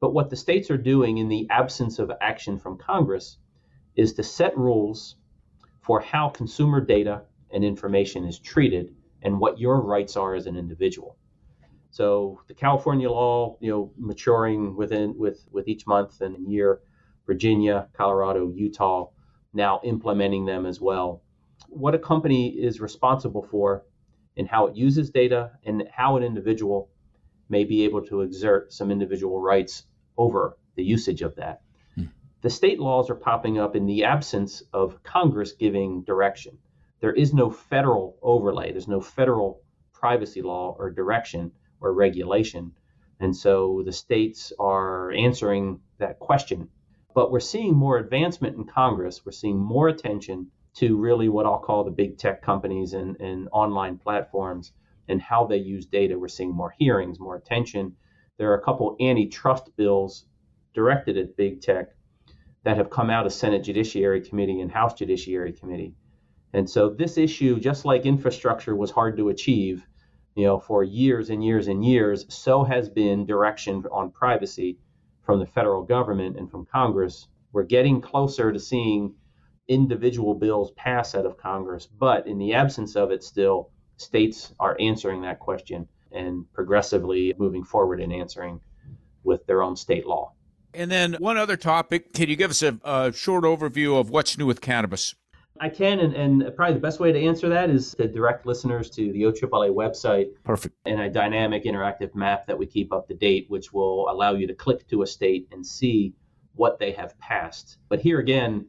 But 0.01 0.13
what 0.13 0.29
the 0.29 0.37
states 0.37 0.71
are 0.71 0.77
doing 0.77 1.17
in 1.17 1.31
the 1.31 1.47
absence 1.49 1.99
of 1.99 2.13
action 2.21 2.59
from 2.59 2.77
Congress 2.77 3.39
is 3.97 4.13
to 4.13 4.23
set 4.23 4.55
rules 4.59 5.17
for 5.89 6.01
how 6.01 6.29
consumer 6.29 6.83
data 6.83 7.23
and 7.51 7.65
information 7.65 8.27
is 8.27 8.39
treated 8.39 8.95
and 9.23 9.41
what 9.41 9.59
your 9.59 9.81
rights 9.81 10.19
are 10.19 10.35
as 10.35 10.47
an 10.47 10.55
individual. 10.55 11.17
So 11.91 12.43
the 12.47 12.53
California 12.53 13.11
law, 13.11 13.57
you 13.61 13.71
know, 13.71 13.91
maturing 13.97 14.77
within 14.77 15.17
with 15.17 15.49
with 15.51 15.67
each 15.67 15.87
month 15.87 16.21
and 16.21 16.53
year, 16.53 16.81
Virginia, 17.27 17.89
Colorado, 17.95 18.53
Utah, 18.55 19.07
now 19.55 19.81
implementing 19.83 20.45
them 20.45 20.67
as 20.67 20.79
well. 20.79 21.23
What 21.69 21.95
a 21.95 21.99
company 21.99 22.49
is 22.51 22.83
responsible 22.83 23.43
for 23.51 23.87
and 24.37 24.47
how 24.47 24.67
it 24.67 24.77
uses 24.77 25.09
data 25.09 25.53
and 25.65 25.85
how 25.91 26.19
an 26.19 26.23
individual 26.23 26.91
may 27.49 27.65
be 27.65 27.85
able 27.85 28.03
to 28.03 28.21
exert 28.21 28.75
some 28.75 28.91
individual 28.91 29.41
rights 29.41 29.85
over 30.19 30.59
the 30.77 30.85
usage 30.85 31.23
of 31.23 31.35
that. 31.37 31.63
The 32.41 32.51
state 32.51 32.79
laws 32.79 33.11
are 33.11 33.17
popping 33.17 33.59
up 33.59 33.75
in 33.75 33.87
the 33.87 34.05
absence 34.05 34.63
of 34.73 35.03
Congress 35.03 35.53
giving 35.53 36.03
direction. 36.03 36.59
There 37.01 37.13
is 37.13 37.35
no 37.35 37.51
federal 37.51 38.17
overlay, 38.23 38.71
there's 38.71 38.87
no 38.87 39.01
federal 39.01 39.61
privacy 39.93 40.41
law 40.41 40.77
or 40.79 40.91
direction 40.91 41.51
or 41.81 41.93
regulation. 41.93 42.73
And 43.19 43.35
so 43.35 43.83
the 43.85 43.91
states 43.91 44.53
are 44.57 45.11
answering 45.11 45.81
that 45.99 46.21
question. 46.21 46.69
But 47.13 47.33
we're 47.33 47.41
seeing 47.41 47.75
more 47.75 47.99
advancement 47.99 48.57
in 48.57 48.65
Congress. 48.67 49.27
We're 49.27 49.33
seeing 49.33 49.59
more 49.59 49.89
attention 49.89 50.53
to 50.75 50.97
really 50.97 51.29
what 51.29 51.45
I'll 51.47 51.59
call 51.59 51.83
the 51.83 51.91
big 51.91 52.19
tech 52.19 52.43
companies 52.43 52.93
and, 52.95 53.21
and 53.21 53.49
online 53.51 53.99
platforms 53.99 54.71
and 55.09 55.21
how 55.21 55.47
they 55.47 55.57
use 55.57 55.87
data. 55.87 56.17
We're 56.17 56.29
seeing 56.29 56.55
more 56.55 56.73
hearings, 56.79 57.19
more 57.19 57.35
attention. 57.35 57.97
There 58.37 58.53
are 58.53 58.59
a 58.59 58.65
couple 58.65 58.95
antitrust 59.01 59.77
bills 59.77 60.27
directed 60.73 61.19
at 61.19 61.37
big 61.37 61.61
tech 61.61 61.89
that 62.65 62.77
have 62.77 62.91
come 62.91 63.11
out 63.11 63.27
of 63.27 63.33
Senate 63.33 63.63
Judiciary 63.63 64.21
Committee 64.21 64.61
and 64.61 64.71
House 64.71 64.95
Judiciary 64.95 65.53
Committee. 65.53 65.95
And 66.53 66.69
so 66.69 66.89
this 66.89 67.19
issue, 67.19 67.61
just 67.61 67.85
like 67.85 68.07
infrastructure 68.07 68.75
was 68.75 68.91
hard 68.91 69.17
to 69.19 69.29
achieve, 69.29 69.87
you 70.35 70.45
know, 70.45 70.59
for 70.59 70.83
years 70.83 71.31
and 71.31 71.45
years 71.45 71.69
and 71.69 71.85
years, 71.85 72.27
so 72.29 72.65
has 72.65 72.89
been 72.89 73.27
direction 73.27 73.85
on 73.93 74.11
privacy 74.11 74.79
from 75.23 75.41
the 75.41 75.47
federal 75.47 75.83
government 75.83 76.39
and 76.39 76.51
from 76.51 76.65
Congress. 76.67 77.29
We're 77.53 77.65
getting 77.65 78.01
closer 78.01 78.53
to 78.53 78.59
seeing 78.59 79.15
individual 79.69 80.35
bills 80.35 80.71
pass 80.73 81.15
out 81.15 81.27
of 81.27 81.37
Congress, 81.37 81.87
but 81.87 82.27
in 82.27 82.39
the 82.39 82.55
absence 82.55 82.97
of 82.97 83.11
it, 83.11 83.23
still, 83.23 83.71
states 83.99 84.55
are 84.59 84.77
answering 84.81 85.23
that 85.23 85.41
question 85.41 85.87
and 86.13 86.51
progressively 86.53 87.35
moving 87.39 87.65
forward 87.65 88.01
in 88.01 88.13
answering 88.13 88.61
with 89.25 89.45
their 89.47 89.63
own 89.63 89.77
state 89.77 90.07
law. 90.07 90.33
And 90.75 90.91
then 90.91 91.17
one 91.19 91.37
other 91.37 91.57
topic 91.57 92.13
can 92.13 92.29
you 92.29 92.37
give 92.37 92.51
us 92.51 92.63
a, 92.63 92.79
a 92.85 93.13
short 93.13 93.45
overview 93.45 93.99
of 93.99 94.11
what's 94.11 94.37
new 94.39 94.47
with 94.47 94.61
cannabis? 94.61 95.15
I 95.61 95.69
can, 95.69 95.99
and, 95.99 96.15
and, 96.15 96.55
probably 96.55 96.75
the 96.75 96.81
best 96.81 97.01
way 97.01 97.11
to 97.11 97.21
answer 97.21 97.49
that 97.49 97.69
is 97.69 97.95
to 97.97 98.07
direct 98.07 98.47
listeners 98.47 98.91
to 98.91 99.13
the 99.13 99.23
OAAA 99.23 99.75
website. 99.75 100.29
Perfect. 100.45 100.77
And 100.85 101.01
a 101.01 101.11
dynamic 101.11 101.65
interactive 101.65 102.15
map 102.15 102.47
that 102.47 102.57
we 102.57 102.67
keep 102.67 102.93
up 102.93 103.09
to 103.09 103.15
date, 103.15 103.47
which 103.49 103.73
will 103.73 104.09
allow 104.09 104.35
you 104.35 104.47
to 104.47 104.55
click 104.55 104.87
to 104.89 105.03
a 105.03 105.07
state 105.07 105.49
and 105.51 105.67
see 105.67 106.15
what 106.55 106.79
they 106.79 106.93
have 106.93 107.19
passed. 107.19 107.79
But 107.89 108.01
here 108.01 108.21
again, 108.21 108.67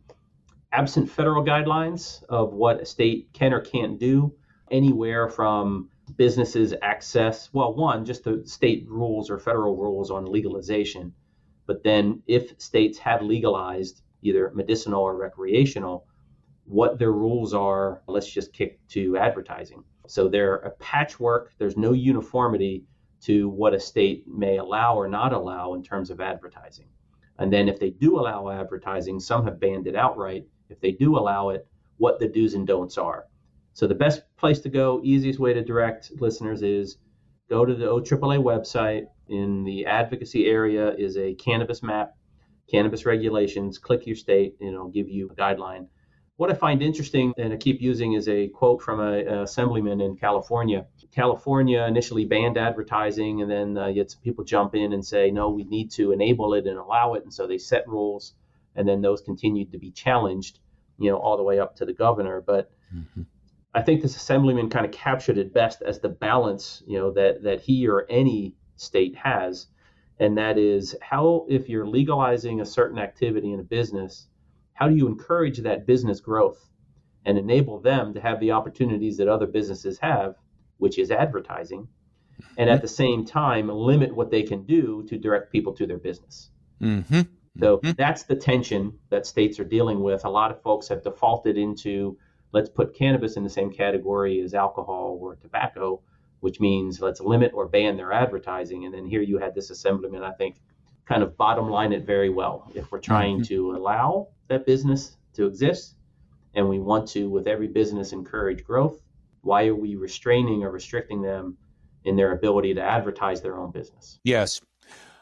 absent 0.72 1.10
federal 1.10 1.44
guidelines 1.44 2.24
of 2.30 2.54
what 2.54 2.82
a 2.82 2.86
state 2.86 3.30
can 3.34 3.54
or 3.54 3.62
can't 3.62 4.00
do, 4.00 4.34
anywhere 4.72 5.30
from 5.30 5.90
businesses 6.16 6.74
access, 6.82 7.50
well, 7.54 7.74
one, 7.74 8.06
just 8.06 8.24
the 8.24 8.42
state 8.46 8.86
rules 8.88 9.30
or 9.30 9.38
federal 9.38 9.76
rules 9.76 10.12
on 10.12 10.26
legalization. 10.26 11.14
But 11.70 11.84
then 11.84 12.24
if 12.26 12.60
states 12.60 12.98
have 12.98 13.22
legalized 13.22 14.02
either 14.24 14.52
medicinal 14.56 15.04
or 15.04 15.16
recreational, 15.16 16.08
what 16.66 16.98
their 16.98 17.12
rules 17.12 17.54
are, 17.54 18.02
let's 18.08 18.28
just 18.28 18.54
kick 18.54 18.80
to 18.88 19.18
advertising. 19.18 19.84
So 20.08 20.28
they're 20.28 20.56
a 20.56 20.72
patchwork, 20.72 21.54
there's 21.60 21.78
no 21.78 21.92
uniformity 21.94 22.86
to 23.22 23.50
what 23.50 23.76
a 23.76 23.80
state 23.80 24.28
may 24.28 24.58
allow 24.58 24.96
or 24.96 25.08
not 25.08 25.32
allow 25.32 25.76
in 25.76 25.84
terms 25.84 26.10
of 26.10 26.20
advertising. 26.20 26.88
And 27.38 27.54
then 27.54 27.70
if 27.70 27.80
they 27.80 27.92
do 27.92 28.20
allow 28.20 28.50
advertising, 28.50 29.20
some 29.20 29.46
have 29.46 29.60
banned 29.60 29.86
it 29.86 29.96
outright 29.96 30.48
if 30.70 30.80
they 30.80 30.94
do 30.94 31.20
allow 31.20 31.50
it, 31.50 31.68
what 31.98 32.18
the 32.18 32.28
do's 32.28 32.56
and 32.56 32.66
don'ts 32.66 32.98
are. 32.98 33.28
So 33.74 33.86
the 33.86 33.94
best 33.94 34.24
place 34.38 34.60
to 34.62 34.70
go, 34.70 35.02
easiest 35.04 35.38
way 35.38 35.54
to 35.54 35.64
direct 35.64 36.14
listeners 36.20 36.64
is 36.64 36.98
go 37.48 37.64
to 37.64 37.76
the 37.76 37.86
OAAA 37.86 38.42
website. 38.42 39.06
In 39.30 39.64
the 39.64 39.86
advocacy 39.86 40.48
area 40.48 40.94
is 40.96 41.18
a 41.18 41.36
cannabis 41.36 41.84
map, 41.84 42.16
cannabis 42.70 43.06
regulations. 43.06 43.78
Click 43.78 44.06
your 44.08 44.16
state, 44.16 44.56
and 44.60 44.74
it'll 44.74 44.90
give 44.90 45.10
you 45.10 45.30
a 45.30 45.36
guideline. 45.36 45.88
What 46.38 46.50
I 46.50 46.54
find 46.54 46.82
interesting 46.82 47.34
and 47.38 47.52
I 47.52 47.58
keep 47.58 47.82
using 47.82 48.14
is 48.14 48.30
a 48.30 48.48
quote 48.48 48.82
from 48.82 49.02
a, 49.02 49.20
an 49.20 49.40
assemblyman 49.40 50.00
in 50.00 50.16
California. 50.16 50.86
California 51.14 51.84
initially 51.84 52.26
banned 52.26 52.58
advertising, 52.58 53.42
and 53.42 53.52
then 53.52 53.78
uh, 53.78 53.88
yet 53.88 54.16
people 54.24 54.46
jump 54.46 54.74
in 54.74 54.94
and 54.94 55.06
say, 55.06 55.32
no, 55.32 55.50
we 55.50 55.66
need 55.66 55.92
to 55.92 56.14
enable 56.14 56.54
it 56.54 56.66
and 56.66 56.78
allow 56.78 57.16
it. 57.16 57.24
And 57.24 57.34
so 57.34 57.46
they 57.46 57.58
set 57.58 57.88
rules 57.88 58.36
and 58.76 58.88
then 58.88 59.02
those 59.02 59.22
continued 59.22 59.74
to 59.74 59.78
be 59.78 59.92
challenged, 59.92 60.60
you 60.98 61.12
know, 61.12 61.18
all 61.18 61.36
the 61.36 61.44
way 61.44 61.60
up 61.60 61.76
to 61.76 61.86
the 61.86 61.94
governor. 61.94 62.42
But 62.42 62.72
mm-hmm. 62.96 63.24
I 63.74 63.82
think 63.82 64.02
this 64.02 64.16
assemblyman 64.16 64.70
kind 64.70 64.86
of 64.86 64.94
captured 64.94 65.38
it 65.38 65.54
best 65.54 65.82
as 65.82 66.00
the 66.00 66.10
balance, 66.10 66.82
you 66.88 66.98
know, 66.98 67.12
that 67.12 67.44
that 67.44 67.62
he 67.62 67.88
or 67.88 68.06
any 68.10 68.56
state 68.80 69.16
has, 69.16 69.68
and 70.20 70.38
that 70.38 70.58
is 70.58 70.96
how 71.02 71.46
if 71.50 71.70
you're 71.70 71.88
legalizing 71.88 72.62
a 72.62 72.66
certain 72.66 73.00
activity 73.00 73.52
in 73.52 73.60
a 73.60 73.64
business, 73.64 74.28
how 74.74 74.88
do 74.88 74.96
you 74.96 75.08
encourage 75.08 75.60
that 75.60 75.86
business 75.86 76.20
growth 76.20 76.70
and 77.26 77.38
enable 77.38 77.80
them 77.80 78.14
to 78.14 78.22
have 78.22 78.40
the 78.40 78.52
opportunities 78.52 79.18
that 79.18 79.28
other 79.28 79.48
businesses 79.48 80.00
have, 80.00 80.36
which 80.78 80.98
is 80.98 81.12
advertising, 81.12 81.88
and 82.58 82.70
at 82.70 82.78
mm-hmm. 82.78 82.82
the 82.82 82.88
same 82.88 83.26
time 83.26 83.70
limit 83.70 84.16
what 84.16 84.32
they 84.32 84.44
can 84.44 84.64
do 84.64 85.04
to 85.10 85.18
direct 85.18 85.52
people 85.52 85.74
to 85.74 85.86
their 85.86 85.98
business. 85.98 86.50
Mm-hmm. 86.82 87.22
So 87.60 87.78
mm-hmm. 87.78 87.92
that's 87.98 88.24
the 88.24 88.36
tension 88.36 89.00
that 89.10 89.26
states 89.26 89.60
are 89.60 89.66
dealing 89.66 90.02
with. 90.02 90.26
A 90.26 90.30
lot 90.30 90.52
of 90.52 90.62
folks 90.62 90.88
have 90.88 91.04
defaulted 91.04 91.58
into 91.58 92.18
let's 92.52 92.70
put 92.70 92.96
cannabis 92.96 93.36
in 93.38 93.44
the 93.44 93.50
same 93.50 93.72
category 93.72 94.40
as 94.42 94.54
alcohol 94.54 95.18
or 95.22 95.36
tobacco, 95.36 96.02
which 96.40 96.60
means 96.60 97.02
let's 97.02 97.20
limit 97.20 97.52
or 97.54 97.68
ban 97.68 97.98
their 97.98 98.14
advertising. 98.14 98.86
And 98.86 98.94
then 98.94 99.06
here 99.06 99.22
you 99.22 99.38
had 99.38 99.56
this 99.56 99.70
assemblyman, 99.70 100.24
I 100.24 100.32
think, 100.32 100.62
kind 101.06 101.24
of 101.24 101.36
bottom 101.38 101.70
line 101.70 101.92
it 101.92 102.06
very 102.06 102.30
well. 102.30 102.72
If 102.76 102.92
we're 102.92 103.00
trying 103.00 103.38
mm-hmm. 103.38 103.54
to 103.54 103.76
allow 103.76 104.30
that 104.48 104.66
business 104.66 105.18
to 105.34 105.46
exist 105.46 105.96
and 106.54 106.68
we 106.68 106.80
want 106.80 107.08
to, 107.10 107.30
with 107.30 107.48
every 107.48 107.68
business, 107.68 108.12
encourage 108.14 108.64
growth, 108.64 109.02
why 109.42 109.68
are 109.68 109.76
we 109.76 109.96
restraining 109.96 110.64
or 110.64 110.72
restricting 110.72 111.22
them 111.22 111.58
in 112.06 112.16
their 112.16 112.32
ability 112.34 112.74
to 112.74 112.82
advertise 112.82 113.42
their 113.42 113.58
own 113.58 113.72
business? 113.72 114.20
Yes. 114.24 114.62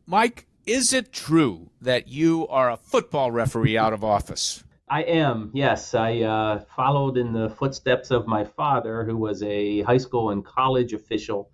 Mike, 0.05 0.47
is 0.65 0.93
it 0.93 1.11
true 1.11 1.69
that 1.81 2.07
you 2.07 2.47
are 2.47 2.71
a 2.71 2.77
football 2.77 3.31
referee 3.31 3.77
out 3.77 3.93
of 3.93 4.03
office? 4.03 4.63
I 4.89 5.03
am, 5.03 5.51
yes. 5.53 5.93
I 5.93 6.21
uh, 6.21 6.59
followed 6.75 7.17
in 7.17 7.33
the 7.33 7.49
footsteps 7.49 8.09
of 8.09 8.25
my 8.25 8.45
father, 8.45 9.03
who 9.03 9.17
was 9.17 9.43
a 9.43 9.81
high 9.81 9.97
school 9.97 10.29
and 10.29 10.45
college 10.45 10.93
official. 10.93 11.49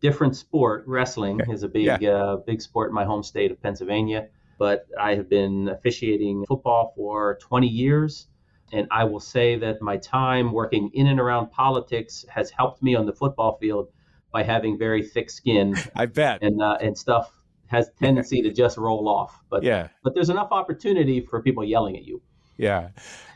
Different 0.00 0.36
sport, 0.36 0.84
wrestling 0.86 1.40
is 1.48 1.62
a 1.62 1.68
big, 1.68 1.86
yeah. 2.00 2.10
uh, 2.10 2.36
big 2.36 2.60
sport 2.60 2.90
in 2.90 2.94
my 2.94 3.04
home 3.04 3.22
state 3.22 3.50
of 3.50 3.62
Pennsylvania. 3.62 4.28
But 4.58 4.86
I 4.98 5.14
have 5.14 5.28
been 5.28 5.68
officiating 5.68 6.44
football 6.46 6.92
for 6.96 7.38
20 7.40 7.68
years, 7.68 8.28
and 8.72 8.88
I 8.90 9.04
will 9.04 9.20
say 9.20 9.58
that 9.58 9.80
my 9.80 9.96
time 9.96 10.52
working 10.52 10.90
in 10.94 11.06
and 11.06 11.20
around 11.20 11.50
politics 11.50 12.24
has 12.28 12.50
helped 12.50 12.82
me 12.82 12.94
on 12.94 13.06
the 13.06 13.12
football 13.12 13.58
field 13.58 13.88
by 14.32 14.42
having 14.42 14.78
very 14.78 15.02
thick 15.04 15.30
skin. 15.30 15.76
I 15.96 16.06
bet. 16.06 16.42
And 16.42 16.60
uh, 16.62 16.78
and 16.80 16.96
stuff 16.96 17.30
has 17.66 17.90
tendency 17.98 18.42
to 18.42 18.52
just 18.52 18.76
roll 18.76 19.08
off. 19.08 19.40
But 19.50 19.62
yeah, 19.62 19.88
but 20.02 20.14
there's 20.14 20.30
enough 20.30 20.48
opportunity 20.50 21.20
for 21.20 21.42
people 21.42 21.64
yelling 21.64 21.96
at 21.96 22.04
you. 22.04 22.22
Yeah, 22.56 22.88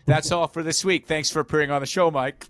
that's 0.07 0.31
all 0.33 0.46
for 0.46 0.62
this 0.62 0.85
week. 0.85 1.07
Thanks 1.07 1.31
for 1.31 1.40
appearing 1.40 1.70
on 1.70 1.81
the 1.81 1.87
show, 1.87 2.11
Mike. 2.11 2.46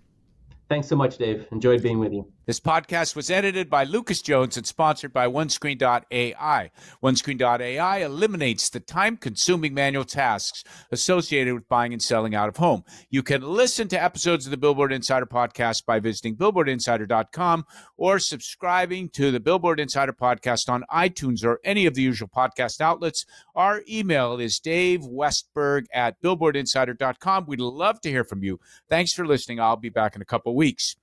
Thanks 0.68 0.88
so 0.88 0.96
much, 0.96 1.18
Dave. 1.18 1.46
Enjoyed 1.52 1.82
being 1.82 1.98
with 1.98 2.12
you. 2.12 2.26
This 2.46 2.60
podcast 2.60 3.16
was 3.16 3.28
edited 3.28 3.68
by 3.68 3.82
Lucas 3.82 4.22
Jones 4.22 4.56
and 4.56 4.64
sponsored 4.64 5.12
by 5.12 5.26
OneScreen.ai. 5.26 6.70
OneScreen.ai 7.02 7.98
eliminates 7.98 8.70
the 8.70 8.78
time 8.78 9.16
consuming 9.16 9.74
manual 9.74 10.04
tasks 10.04 10.62
associated 10.92 11.54
with 11.54 11.68
buying 11.68 11.92
and 11.92 12.00
selling 12.00 12.36
out 12.36 12.48
of 12.48 12.58
home. 12.58 12.84
You 13.10 13.24
can 13.24 13.42
listen 13.42 13.88
to 13.88 14.00
episodes 14.00 14.46
of 14.46 14.52
the 14.52 14.56
Billboard 14.56 14.92
Insider 14.92 15.26
podcast 15.26 15.86
by 15.86 15.98
visiting 15.98 16.36
BillboardInsider.com 16.36 17.64
or 17.96 18.20
subscribing 18.20 19.08
to 19.08 19.32
the 19.32 19.40
Billboard 19.40 19.80
Insider 19.80 20.12
podcast 20.12 20.68
on 20.68 20.84
iTunes 20.92 21.44
or 21.44 21.58
any 21.64 21.84
of 21.86 21.94
the 21.94 22.02
usual 22.02 22.28
podcast 22.28 22.80
outlets. 22.80 23.26
Our 23.56 23.82
email 23.88 24.38
is 24.38 24.60
Dave 24.60 25.00
Westberg 25.00 25.86
at 25.92 26.22
BillboardInsider.com. 26.22 27.46
We'd 27.48 27.60
love 27.60 28.00
to 28.02 28.08
hear 28.08 28.22
from 28.22 28.44
you. 28.44 28.60
Thanks 28.88 29.12
for 29.12 29.26
listening. 29.26 29.58
I'll 29.58 29.74
be 29.74 29.88
back 29.88 30.14
in 30.14 30.22
a 30.22 30.26
couple 30.26 30.54
weeks. 30.54 30.96